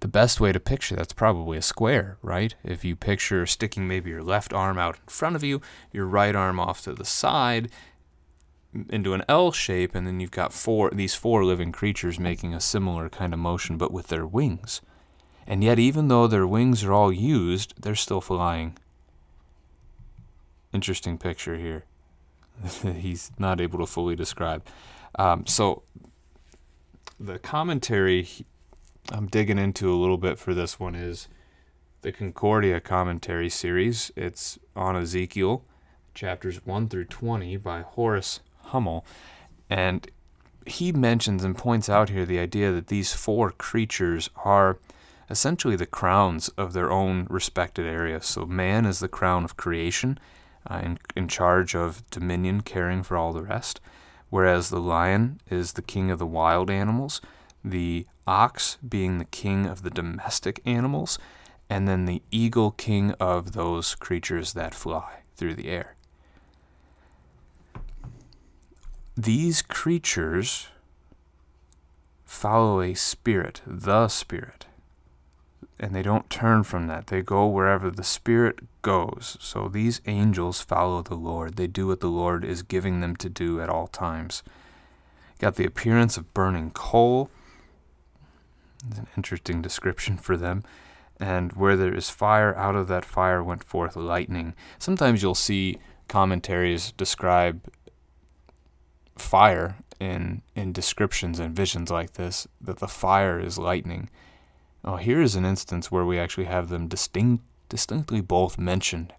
the 0.00 0.08
best 0.08 0.40
way 0.40 0.52
to 0.52 0.60
picture 0.60 0.94
that's 0.94 1.12
probably 1.12 1.56
a 1.58 1.62
square, 1.62 2.18
right? 2.22 2.54
If 2.62 2.84
you 2.84 2.96
picture 2.96 3.46
sticking 3.46 3.88
maybe 3.88 4.10
your 4.10 4.22
left 4.22 4.52
arm 4.52 4.78
out 4.78 4.96
in 4.96 5.08
front 5.08 5.36
of 5.36 5.42
you, 5.42 5.60
your 5.92 6.06
right 6.06 6.34
arm 6.34 6.60
off 6.60 6.82
to 6.82 6.92
the 6.92 7.04
side 7.04 7.70
into 8.90 9.14
an 9.14 9.24
L 9.28 9.52
shape, 9.52 9.94
and 9.94 10.06
then 10.06 10.20
you've 10.20 10.30
got 10.30 10.52
four 10.52 10.90
these 10.90 11.14
four 11.14 11.44
living 11.44 11.72
creatures 11.72 12.20
making 12.20 12.52
a 12.52 12.60
similar 12.60 13.08
kind 13.08 13.32
of 13.32 13.40
motion, 13.40 13.78
but 13.78 13.92
with 13.92 14.08
their 14.08 14.26
wings. 14.26 14.82
And 15.46 15.64
yet, 15.64 15.78
even 15.78 16.08
though 16.08 16.26
their 16.26 16.46
wings 16.46 16.84
are 16.84 16.92
all 16.92 17.12
used, 17.12 17.74
they're 17.80 17.94
still 17.94 18.20
flying. 18.20 18.76
Interesting 20.76 21.16
picture 21.16 21.56
here. 21.56 21.84
He's 22.82 23.32
not 23.38 23.62
able 23.62 23.78
to 23.78 23.86
fully 23.86 24.14
describe. 24.14 24.62
Um, 25.18 25.46
so, 25.46 25.84
the 27.18 27.38
commentary 27.38 28.28
I'm 29.10 29.26
digging 29.26 29.56
into 29.56 29.90
a 29.90 29.96
little 29.96 30.18
bit 30.18 30.38
for 30.38 30.52
this 30.52 30.78
one 30.78 30.94
is 30.94 31.28
the 32.02 32.12
Concordia 32.12 32.78
commentary 32.78 33.48
series. 33.48 34.12
It's 34.16 34.58
on 34.76 34.96
Ezekiel, 34.96 35.64
chapters 36.12 36.66
1 36.66 36.90
through 36.90 37.06
20 37.06 37.56
by 37.56 37.80
Horace 37.80 38.40
Hummel. 38.64 39.06
And 39.70 40.10
he 40.66 40.92
mentions 40.92 41.42
and 41.42 41.56
points 41.56 41.88
out 41.88 42.10
here 42.10 42.26
the 42.26 42.38
idea 42.38 42.70
that 42.72 42.88
these 42.88 43.14
four 43.14 43.50
creatures 43.50 44.28
are 44.44 44.78
essentially 45.30 45.76
the 45.76 45.86
crowns 45.86 46.50
of 46.50 46.74
their 46.74 46.90
own 46.90 47.26
respected 47.30 47.86
areas. 47.86 48.26
So, 48.26 48.44
man 48.44 48.84
is 48.84 48.98
the 48.98 49.08
crown 49.08 49.42
of 49.42 49.56
creation, 49.56 50.18
uh, 50.68 50.80
in, 50.82 50.98
in 51.14 51.28
charge 51.28 51.74
of 51.74 52.08
dominion, 52.10 52.60
caring 52.60 53.02
for 53.02 53.16
all 53.16 53.32
the 53.32 53.42
rest, 53.42 53.80
whereas 54.30 54.70
the 54.70 54.80
lion 54.80 55.40
is 55.50 55.72
the 55.72 55.82
king 55.82 56.10
of 56.10 56.18
the 56.18 56.26
wild 56.26 56.70
animals 56.70 57.20
the 57.70 58.06
ox 58.26 58.78
being 58.86 59.18
the 59.18 59.24
king 59.24 59.66
of 59.66 59.82
the 59.82 59.90
domestic 59.90 60.60
animals, 60.64 61.18
and 61.68 61.88
then 61.88 62.04
the 62.04 62.22
eagle 62.30 62.70
king 62.70 63.12
of 63.12 63.52
those 63.52 63.94
creatures 63.94 64.52
that 64.52 64.74
fly 64.74 65.22
through 65.36 65.54
the 65.54 65.68
air. 65.68 65.96
These 69.16 69.62
creatures 69.62 70.68
follow 72.24 72.80
a 72.80 72.94
spirit, 72.94 73.62
the 73.66 74.08
spirit, 74.08 74.65
and 75.78 75.94
they 75.94 76.02
don't 76.02 76.30
turn 76.30 76.62
from 76.64 76.86
that. 76.86 77.08
They 77.08 77.22
go 77.22 77.46
wherever 77.46 77.90
the 77.90 78.04
spirit 78.04 78.60
goes. 78.82 79.36
So 79.40 79.68
these 79.68 80.00
angels 80.06 80.62
follow 80.62 81.02
the 81.02 81.14
Lord. 81.16 81.56
They 81.56 81.66
do 81.66 81.86
what 81.86 82.00
the 82.00 82.08
Lord 82.08 82.44
is 82.44 82.62
giving 82.62 83.00
them 83.00 83.16
to 83.16 83.28
do 83.28 83.60
at 83.60 83.68
all 83.68 83.86
times. 83.86 84.42
Got 85.38 85.56
the 85.56 85.66
appearance 85.66 86.16
of 86.16 86.32
burning 86.32 86.70
coal 86.70 87.30
it's 88.88 88.98
an 88.98 89.06
interesting 89.16 89.62
description 89.62 90.16
for 90.16 90.36
them. 90.36 90.64
And 91.18 91.52
where 91.54 91.76
there 91.76 91.94
is 91.94 92.10
fire, 92.10 92.54
out 92.56 92.76
of 92.76 92.88
that 92.88 93.04
fire 93.04 93.42
went 93.42 93.64
forth 93.64 93.96
lightning. 93.96 94.54
Sometimes 94.78 95.22
you'll 95.22 95.34
see 95.34 95.78
commentaries 96.08 96.92
describe 96.92 97.62
fire 99.16 99.76
in 99.98 100.42
in 100.54 100.72
descriptions 100.72 101.38
and 101.38 101.56
visions 101.56 101.90
like 101.90 102.12
this 102.12 102.46
that 102.60 102.80
the 102.80 102.88
fire 102.88 103.40
is 103.40 103.56
lightning. 103.56 104.10
Well, 104.86 104.98
here 104.98 105.20
is 105.20 105.34
an 105.34 105.44
instance 105.44 105.90
where 105.90 106.04
we 106.04 106.18
actually 106.18 106.44
have 106.44 106.68
them 106.68 106.86
distinct 106.86 107.42
distinctly 107.68 108.20
both 108.20 108.58
mentioned 108.58 109.12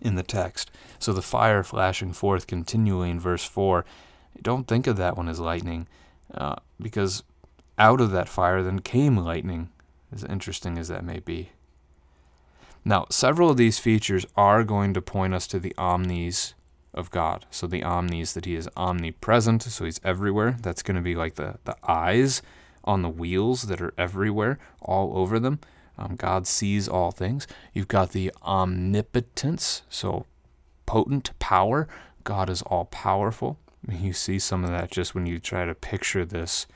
in 0.00 0.14
the 0.14 0.22
text. 0.22 0.70
So 0.98 1.12
the 1.12 1.20
fire 1.20 1.62
flashing 1.62 2.14
forth 2.14 2.46
continually 2.46 3.10
in 3.10 3.20
verse 3.20 3.44
four. 3.44 3.84
Don't 4.40 4.66
think 4.66 4.86
of 4.86 4.96
that 4.96 5.16
one 5.16 5.28
as 5.28 5.38
lightning, 5.38 5.86
uh, 6.32 6.56
because 6.80 7.22
out 7.78 8.00
of 8.00 8.10
that 8.12 8.30
fire 8.30 8.62
then 8.62 8.78
came 8.78 9.18
lightning, 9.18 9.68
as 10.10 10.24
interesting 10.24 10.78
as 10.78 10.88
that 10.88 11.04
may 11.04 11.20
be. 11.20 11.50
Now, 12.82 13.06
several 13.10 13.50
of 13.50 13.58
these 13.58 13.78
features 13.78 14.24
are 14.36 14.64
going 14.64 14.94
to 14.94 15.02
point 15.02 15.34
us 15.34 15.46
to 15.48 15.58
the 15.58 15.74
omnis 15.76 16.54
of 16.94 17.10
God. 17.10 17.44
So 17.50 17.66
the 17.66 17.82
omnis 17.82 18.32
that 18.32 18.46
he 18.46 18.54
is 18.54 18.68
omnipresent, 18.76 19.62
so 19.64 19.84
he's 19.84 20.00
everywhere. 20.02 20.56
That's 20.62 20.82
going 20.82 20.96
to 20.96 21.02
be 21.02 21.14
like 21.14 21.34
the, 21.34 21.58
the 21.64 21.76
eyes 21.86 22.40
on 22.86 23.02
the 23.02 23.08
wheels 23.08 23.62
that 23.62 23.80
are 23.80 23.94
everywhere, 23.98 24.58
all 24.80 25.16
over 25.18 25.38
them. 25.38 25.60
Um, 25.98 26.16
God 26.16 26.46
sees 26.46 26.88
all 26.88 27.10
things. 27.10 27.46
You've 27.72 27.88
got 27.88 28.12
the 28.12 28.32
omnipotence, 28.42 29.82
so 29.88 30.26
potent 30.84 31.36
power. 31.38 31.88
God 32.24 32.50
is 32.50 32.62
all 32.62 32.84
powerful. 32.86 33.58
You 33.88 34.12
see 34.12 34.38
some 34.38 34.64
of 34.64 34.70
that 34.70 34.90
just 34.90 35.14
when 35.14 35.26
you 35.26 35.38
try 35.38 35.64
to 35.64 35.74
picture 35.74 36.24
this 36.24 36.66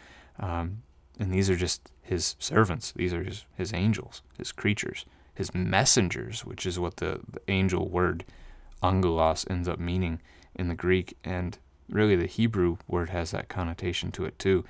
um, 0.41 0.83
and 1.19 1.33
these 1.33 1.51
are 1.51 1.57
just 1.57 1.93
his 2.03 2.35
servants. 2.39 2.93
These 2.97 3.13
are 3.13 3.23
his, 3.23 3.45
his 3.57 3.73
angels, 3.75 4.23
his 4.39 4.51
creatures, 4.51 5.05
his 5.35 5.55
messengers, 5.55 6.45
which 6.45 6.67
is 6.67 6.79
what 6.79 6.97
the, 6.97 7.21
the 7.31 7.41
angel 7.47 7.89
word 7.89 8.25
angelos 8.83 9.45
ends 9.49 9.69
up 9.69 9.79
meaning 9.79 10.21
in 10.55 10.69
the 10.69 10.75
Greek. 10.75 11.17
And 11.23 11.59
really, 11.89 12.17
the 12.17 12.27
Hebrew 12.27 12.79
word 12.89 13.11
has 13.11 13.31
that 13.33 13.49
connotation 13.49 14.11
to 14.13 14.25
it 14.25 14.39
too. 14.39 14.65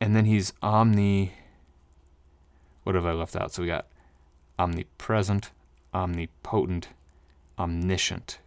And 0.00 0.14
then 0.14 0.24
he's 0.24 0.52
omni. 0.62 1.32
What 2.84 2.94
have 2.94 3.06
I 3.06 3.12
left 3.12 3.36
out? 3.36 3.52
So 3.52 3.62
we 3.62 3.68
got 3.68 3.86
omnipresent, 4.58 5.50
omnipotent, 5.94 6.88
omniscient. 7.58 8.38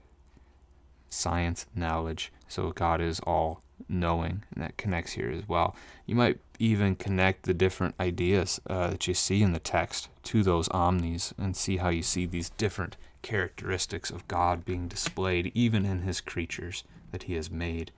Science, 1.09 1.65
knowledge. 1.75 2.31
So 2.47 2.71
God 2.71 3.01
is 3.01 3.19
all 3.21 3.61
knowing, 3.87 4.43
and 4.53 4.63
that 4.63 4.77
connects 4.77 5.13
here 5.13 5.31
as 5.31 5.47
well. 5.47 5.75
You 6.05 6.15
might 6.15 6.39
even 6.59 6.95
connect 6.95 7.43
the 7.43 7.53
different 7.53 7.95
ideas 7.99 8.59
uh, 8.69 8.89
that 8.91 9.07
you 9.07 9.13
see 9.13 9.41
in 9.41 9.53
the 9.53 9.59
text 9.59 10.09
to 10.23 10.43
those 10.43 10.67
omnis 10.69 11.33
and 11.37 11.55
see 11.55 11.77
how 11.77 11.89
you 11.89 12.03
see 12.03 12.25
these 12.25 12.49
different 12.51 12.97
characteristics 13.21 14.09
of 14.09 14.27
God 14.27 14.65
being 14.65 14.87
displayed 14.87 15.51
even 15.55 15.85
in 15.85 16.01
his 16.01 16.21
creatures 16.21 16.83
that 17.11 17.23
he 17.23 17.33
has 17.35 17.49
made. 17.49 17.91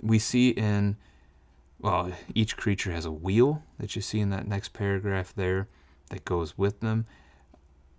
We 0.00 0.18
see 0.18 0.50
in, 0.50 0.96
well, 1.80 2.12
each 2.34 2.56
creature 2.56 2.92
has 2.92 3.04
a 3.04 3.12
wheel 3.12 3.62
that 3.78 3.96
you 3.96 4.02
see 4.02 4.20
in 4.20 4.30
that 4.30 4.46
next 4.46 4.72
paragraph 4.72 5.32
there 5.34 5.68
that 6.10 6.24
goes 6.24 6.58
with 6.58 6.80
them. 6.80 7.06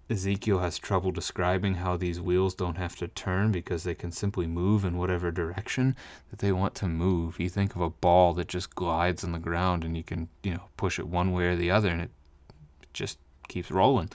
Ezekiel 0.09 0.59
has 0.59 0.77
trouble 0.77 1.11
describing 1.11 1.75
how 1.75 1.95
these 1.95 2.19
wheels 2.19 2.53
don't 2.53 2.77
have 2.77 2.97
to 2.97 3.07
turn 3.07 3.51
because 3.51 3.83
they 3.83 3.95
can 3.95 4.11
simply 4.11 4.45
move 4.45 4.83
in 4.83 4.97
whatever 4.97 5.31
direction 5.31 5.95
that 6.29 6.39
they 6.39 6.51
want 6.51 6.75
to 6.75 6.87
move. 6.87 7.39
You 7.39 7.47
think 7.47 7.75
of 7.75 7.81
a 7.81 7.89
ball 7.89 8.33
that 8.33 8.49
just 8.49 8.75
glides 8.75 9.23
on 9.23 9.31
the 9.31 9.39
ground 9.39 9.85
and 9.85 9.95
you 9.95 10.03
can, 10.03 10.27
you 10.43 10.53
know, 10.53 10.63
push 10.75 10.99
it 10.99 11.07
one 11.07 11.31
way 11.31 11.45
or 11.45 11.55
the 11.55 11.71
other 11.71 11.87
and 11.87 12.01
it 12.01 12.11
just 12.93 13.19
keeps 13.47 13.71
rolling. 13.71 14.09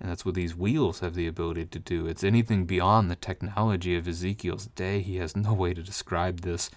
And 0.00 0.10
that's 0.10 0.26
what 0.26 0.34
these 0.34 0.56
wheels 0.56 1.00
have 1.00 1.14
the 1.14 1.28
ability 1.28 1.66
to 1.66 1.78
do. 1.78 2.06
It's 2.06 2.24
anything 2.24 2.66
beyond 2.66 3.08
the 3.08 3.16
technology 3.16 3.96
of 3.96 4.08
Ezekiel's 4.08 4.66
day. 4.66 5.00
He 5.00 5.16
has 5.16 5.36
no 5.36 5.54
way 5.54 5.72
to 5.72 5.82
describe 5.82 6.40
this, 6.40 6.70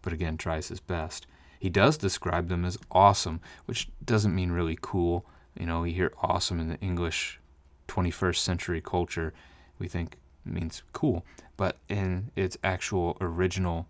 but 0.00 0.12
again, 0.12 0.36
tries 0.36 0.68
his 0.68 0.80
best. 0.80 1.26
He 1.62 1.70
does 1.70 1.96
describe 1.96 2.48
them 2.48 2.64
as 2.64 2.76
awesome, 2.90 3.40
which 3.66 3.88
doesn't 4.04 4.34
mean 4.34 4.50
really 4.50 4.76
cool. 4.80 5.24
You 5.56 5.66
know, 5.66 5.82
we 5.82 5.92
hear 5.92 6.12
awesome 6.20 6.58
in 6.58 6.66
the 6.66 6.80
English 6.80 7.38
21st 7.86 8.38
century 8.38 8.80
culture, 8.80 9.32
we 9.78 9.86
think 9.86 10.16
means 10.44 10.82
cool. 10.92 11.24
But 11.56 11.78
in 11.88 12.32
its 12.34 12.58
actual 12.64 13.16
original 13.20 13.86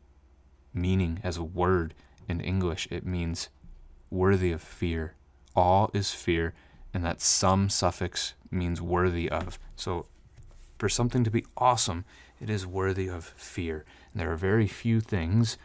meaning 0.74 1.20
as 1.22 1.38
a 1.38 1.42
word 1.42 1.94
in 2.28 2.42
English, 2.42 2.88
it 2.90 3.06
means 3.06 3.48
worthy 4.10 4.52
of 4.52 4.60
fear. 4.60 5.14
All 5.56 5.90
is 5.94 6.10
fear, 6.10 6.52
and 6.92 7.02
that 7.06 7.22
some 7.22 7.70
suffix 7.70 8.34
means 8.50 8.82
worthy 8.82 9.30
of. 9.30 9.58
So 9.76 10.04
for 10.76 10.90
something 10.90 11.24
to 11.24 11.30
be 11.30 11.46
awesome, 11.56 12.04
it 12.38 12.50
is 12.50 12.66
worthy 12.66 13.08
of 13.08 13.24
fear. 13.24 13.86
And 14.12 14.20
there 14.20 14.30
are 14.30 14.36
very 14.36 14.66
few 14.66 15.00
things 15.00 15.56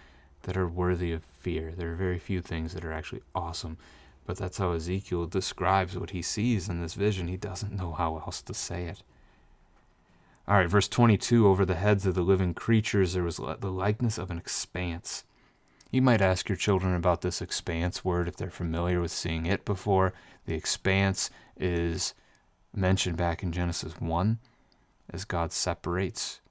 that 0.44 0.56
are 0.56 0.70
worthy 0.70 1.12
of 1.12 1.26
fear. 1.48 1.72
There 1.74 1.94
are 1.94 1.96
very 1.96 2.20
few 2.20 2.42
things 2.42 2.74
that 2.74 2.84
are 2.84 2.92
actually 2.92 3.22
awesome. 3.34 3.78
But 4.26 4.36
that's 4.36 4.58
how 4.58 4.74
Ezekiel 4.74 5.28
describes 5.28 5.98
what 5.98 6.10
he 6.10 6.22
sees 6.22 6.68
in 6.68 6.82
this 6.82 6.94
vision. 6.94 7.30
He 7.30 7.38
doesn't 7.38 7.72
know 7.72 7.94
how 7.94 8.18
else 8.18 8.42
to 8.42 8.54
say 8.54 8.84
it. 8.84 9.02
All 10.46 10.56
right, 10.56 10.68
verse 10.68 10.90
22 10.90 11.48
Over 11.48 11.64
the 11.64 11.76
heads 11.76 12.06
of 12.06 12.16
the 12.16 12.22
living 12.22 12.54
creatures 12.54 13.14
there 13.14 13.24
was 13.24 13.38
the 13.38 13.72
likeness 13.72 14.18
of 14.18 14.30
an 14.30 14.38
expanse. 14.38 15.24
You 15.90 16.02
might 16.02 16.22
ask 16.22 16.50
your 16.50 16.58
children 16.58 16.94
about 16.94 17.22
this 17.22 17.42
expanse 17.42 18.04
word 18.04 18.28
if 18.28 18.36
they're 18.36 18.50
familiar 18.50 19.00
with 19.00 19.12
seeing 19.12 19.46
it 19.46 19.64
before. 19.64 20.12
The 20.48 20.56
expanse 20.56 21.30
is 21.56 22.14
mentioned 22.76 23.16
back 23.16 23.42
in 23.42 23.54
Genesis 23.54 23.94
1 24.02 24.40
as 25.14 25.24
God 25.24 25.54
separates. 25.54 26.42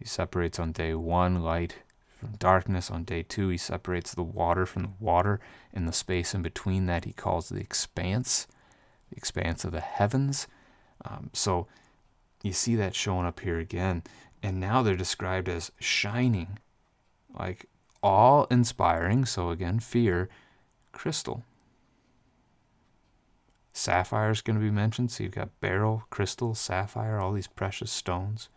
He 0.00 0.04
separates 0.04 0.58
on 0.58 0.72
day 0.72 0.94
one 0.94 1.44
light 1.44 1.76
from 2.22 2.36
darkness. 2.36 2.88
On 2.88 3.02
day 3.02 3.24
two, 3.24 3.48
he 3.48 3.56
separates 3.56 4.14
the 4.14 4.22
water 4.22 4.64
from 4.64 4.82
the 4.82 4.90
water. 5.00 5.40
In 5.72 5.86
the 5.86 5.92
space 5.92 6.34
in 6.34 6.42
between 6.42 6.86
that, 6.86 7.04
he 7.04 7.12
calls 7.12 7.48
the 7.48 7.58
expanse, 7.58 8.46
the 9.10 9.16
expanse 9.16 9.64
of 9.64 9.72
the 9.72 9.80
heavens. 9.80 10.46
Um, 11.04 11.30
so 11.32 11.66
you 12.44 12.52
see 12.52 12.76
that 12.76 12.94
showing 12.94 13.26
up 13.26 13.40
here 13.40 13.58
again. 13.58 14.04
And 14.40 14.60
now 14.60 14.82
they're 14.82 14.94
described 14.94 15.48
as 15.48 15.72
shining, 15.80 16.60
like 17.36 17.66
awe 18.02 18.46
inspiring. 18.52 19.24
So 19.24 19.50
again, 19.50 19.80
fear, 19.80 20.28
crystal. 20.92 21.42
Sapphire 23.72 24.30
is 24.30 24.42
going 24.42 24.60
to 24.60 24.64
be 24.64 24.70
mentioned. 24.70 25.10
So 25.10 25.24
you've 25.24 25.32
got 25.32 25.60
beryl, 25.60 26.04
crystal, 26.08 26.54
sapphire, 26.54 27.18
all 27.18 27.32
these 27.32 27.48
precious 27.48 27.90
stones. 27.90 28.48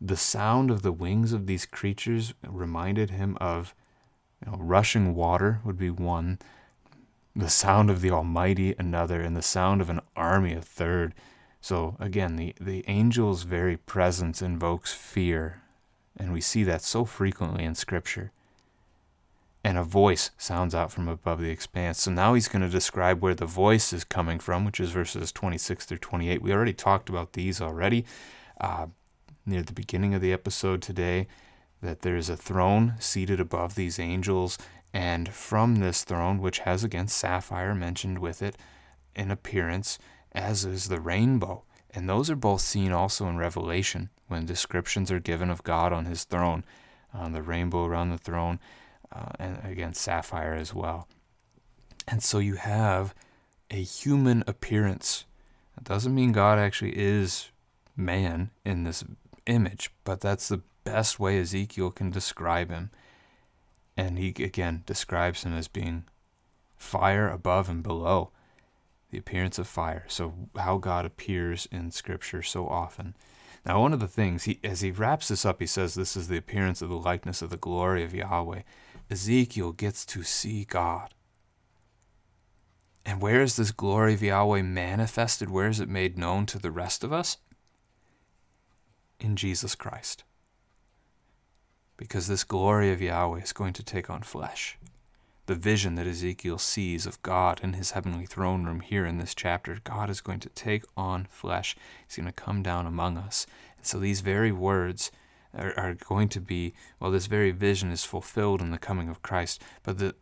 The 0.00 0.16
sound 0.16 0.70
of 0.70 0.82
the 0.82 0.92
wings 0.92 1.32
of 1.32 1.46
these 1.46 1.66
creatures 1.66 2.34
reminded 2.46 3.10
him 3.10 3.36
of 3.40 3.74
you 4.44 4.50
know, 4.50 4.58
rushing 4.58 5.14
water, 5.14 5.60
would 5.64 5.78
be 5.78 5.90
one. 5.90 6.38
The 7.34 7.50
sound 7.50 7.90
of 7.90 8.00
the 8.00 8.10
Almighty, 8.10 8.74
another. 8.78 9.20
And 9.20 9.36
the 9.36 9.42
sound 9.42 9.80
of 9.80 9.90
an 9.90 10.00
army, 10.14 10.52
a 10.52 10.60
third. 10.60 11.14
So 11.60 11.96
again, 11.98 12.36
the, 12.36 12.54
the 12.60 12.86
angel's 12.86 13.42
very 13.44 13.76
presence 13.76 14.42
invokes 14.42 14.92
fear. 14.92 15.62
And 16.16 16.32
we 16.32 16.40
see 16.40 16.64
that 16.64 16.82
so 16.82 17.04
frequently 17.04 17.64
in 17.64 17.74
Scripture 17.74 18.32
and 19.66 19.76
a 19.76 19.82
voice 19.82 20.30
sounds 20.38 20.76
out 20.76 20.92
from 20.92 21.08
above 21.08 21.40
the 21.40 21.50
expanse. 21.50 22.00
So 22.00 22.12
now 22.12 22.34
he's 22.34 22.46
going 22.46 22.62
to 22.62 22.68
describe 22.68 23.20
where 23.20 23.34
the 23.34 23.46
voice 23.46 23.92
is 23.92 24.04
coming 24.04 24.38
from, 24.38 24.64
which 24.64 24.78
is 24.78 24.92
verses 24.92 25.32
26 25.32 25.86
through 25.86 25.98
28. 25.98 26.40
We 26.40 26.52
already 26.52 26.72
talked 26.72 27.08
about 27.08 27.32
these 27.32 27.60
already 27.60 28.04
uh, 28.60 28.86
near 29.46 29.62
the 29.62 29.72
beginning 29.72 30.14
of 30.14 30.20
the 30.20 30.32
episode 30.32 30.82
today, 30.82 31.28
that 31.82 32.02
there's 32.02 32.28
a 32.28 32.36
throne 32.36 32.94
seated 32.98 33.40
above 33.40 33.74
these 33.74 33.98
angels, 33.98 34.58
and 34.92 35.32
from 35.32 35.76
this 35.76 36.04
throne, 36.04 36.38
which 36.38 36.60
has 36.60 36.82
again 36.82 37.08
sapphire 37.08 37.74
mentioned 37.74 38.18
with 38.18 38.42
it 38.42 38.56
in 39.14 39.30
appearance, 39.30 39.98
as 40.32 40.64
is 40.64 40.88
the 40.88 41.00
rainbow. 41.00 41.62
And 41.94 42.08
those 42.08 42.28
are 42.28 42.36
both 42.36 42.60
seen 42.60 42.92
also 42.92 43.26
in 43.26 43.38
Revelation 43.38 44.10
when 44.28 44.44
descriptions 44.44 45.10
are 45.10 45.20
given 45.20 45.50
of 45.50 45.62
God 45.62 45.92
on 45.92 46.04
his 46.04 46.24
throne, 46.24 46.64
uh, 47.14 47.28
the 47.28 47.42
rainbow 47.42 47.84
around 47.84 48.10
the 48.10 48.18
throne 48.18 48.58
uh, 49.12 49.30
and 49.38 49.58
again 49.64 49.94
sapphire 49.94 50.54
as 50.54 50.74
well. 50.74 51.08
And 52.08 52.22
so 52.22 52.38
you 52.38 52.54
have 52.56 53.14
a 53.70 53.82
human 53.82 54.44
appearance. 54.46 55.24
It 55.76 55.84
doesn't 55.84 56.14
mean 56.14 56.32
God 56.32 56.58
actually 56.58 56.96
is 56.96 57.50
man 57.96 58.50
in 58.64 58.84
this 58.84 59.04
image, 59.46 59.90
but 60.04 60.20
that's 60.20 60.48
the 60.48 60.62
best 60.84 61.18
way 61.18 61.38
Ezekiel 61.38 61.90
can 61.90 62.10
describe 62.10 62.70
him. 62.70 62.90
And 63.96 64.18
he 64.18 64.28
again 64.42 64.82
describes 64.86 65.44
him 65.44 65.54
as 65.54 65.68
being 65.68 66.04
fire 66.76 67.28
above 67.28 67.68
and 67.68 67.82
below, 67.82 68.30
the 69.10 69.18
appearance 69.18 69.58
of 69.58 69.66
fire. 69.66 70.04
So, 70.08 70.34
how 70.56 70.78
God 70.78 71.06
appears 71.06 71.66
in 71.72 71.90
Scripture 71.90 72.42
so 72.42 72.68
often. 72.68 73.14
Now, 73.64 73.80
one 73.80 73.92
of 73.92 74.00
the 74.00 74.08
things, 74.08 74.44
he, 74.44 74.60
as 74.62 74.82
he 74.82 74.90
wraps 74.90 75.28
this 75.28 75.44
up, 75.44 75.60
he 75.60 75.66
says, 75.66 75.94
This 75.94 76.16
is 76.16 76.28
the 76.28 76.36
appearance 76.36 76.82
of 76.82 76.88
the 76.88 76.96
likeness 76.96 77.42
of 77.42 77.50
the 77.50 77.56
glory 77.56 78.04
of 78.04 78.14
Yahweh. 78.14 78.62
Ezekiel 79.10 79.72
gets 79.72 80.04
to 80.06 80.22
see 80.22 80.64
God. 80.64 81.14
And 83.04 83.20
where 83.22 83.42
is 83.42 83.56
this 83.56 83.70
glory 83.70 84.14
of 84.14 84.22
Yahweh 84.22 84.62
manifested? 84.62 85.48
Where 85.48 85.68
is 85.68 85.80
it 85.80 85.88
made 85.88 86.18
known 86.18 86.46
to 86.46 86.58
the 86.58 86.70
rest 86.70 87.02
of 87.02 87.12
us? 87.12 87.38
In 89.18 89.36
Jesus 89.36 89.74
Christ. 89.74 90.24
Because 91.96 92.26
this 92.26 92.44
glory 92.44 92.92
of 92.92 93.00
Yahweh 93.00 93.40
is 93.40 93.52
going 93.52 93.72
to 93.74 93.82
take 93.82 94.10
on 94.10 94.22
flesh. 94.22 94.78
The 95.46 95.54
vision 95.54 95.94
that 95.94 96.06
Ezekiel 96.06 96.58
sees 96.58 97.06
of 97.06 97.22
God 97.22 97.60
in 97.62 97.74
his 97.74 97.92
heavenly 97.92 98.26
throne 98.26 98.64
room 98.64 98.80
here 98.80 99.06
in 99.06 99.18
this 99.18 99.34
chapter, 99.34 99.78
God 99.84 100.10
is 100.10 100.20
going 100.20 100.40
to 100.40 100.48
take 100.50 100.84
on 100.96 101.28
flesh. 101.30 101.76
He's 102.06 102.16
going 102.16 102.26
to 102.26 102.32
come 102.32 102.62
down 102.62 102.84
among 102.84 103.16
us. 103.16 103.46
And 103.78 103.86
so 103.86 103.98
these 103.98 104.20
very 104.20 104.52
words 104.52 105.10
are, 105.54 105.72
are 105.78 105.94
going 105.94 106.28
to 106.30 106.40
be, 106.40 106.74
well, 107.00 107.10
this 107.10 107.26
very 107.26 107.52
vision 107.52 107.90
is 107.90 108.04
fulfilled 108.04 108.60
in 108.60 108.72
the 108.72 108.78
coming 108.78 109.08
of 109.08 109.22
Christ. 109.22 109.62
But 109.82 109.98
the, 109.98 110.14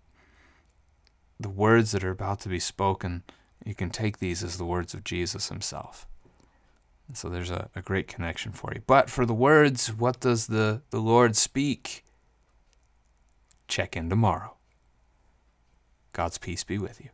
the 1.41 1.49
words 1.49 1.93
that 1.93 2.05
are 2.05 2.11
about 2.11 2.41
to 2.41 2.49
be 2.49 2.61
spoken, 2.61 3.25
you 3.65 3.75
can 3.75 3.91
take 3.91 4.19
these 4.19 4.45
as 4.45 4.59
the 4.59 4.65
words 4.65 4.95
of 4.95 5.05
Jesus 5.05 5.49
himself. 5.49 6.07
So 7.13 7.29
there's 7.29 7.51
a, 7.51 7.69
a 7.77 7.83
great 7.83 8.09
connection 8.09 8.53
for 8.53 8.73
you. 8.75 8.83
But 8.87 9.11
for 9.11 9.27
the 9.27 9.35
words, 9.35 9.93
what 9.93 10.21
does 10.21 10.47
the, 10.47 10.83
the 10.91 11.01
Lord 11.01 11.37
speak? 11.37 12.05
Check 13.69 13.97
in 13.97 14.09
tomorrow. 14.09 14.55
God's 16.13 16.39
peace 16.39 16.65
be 16.65 16.79
with 16.79 17.01
you. 17.01 17.11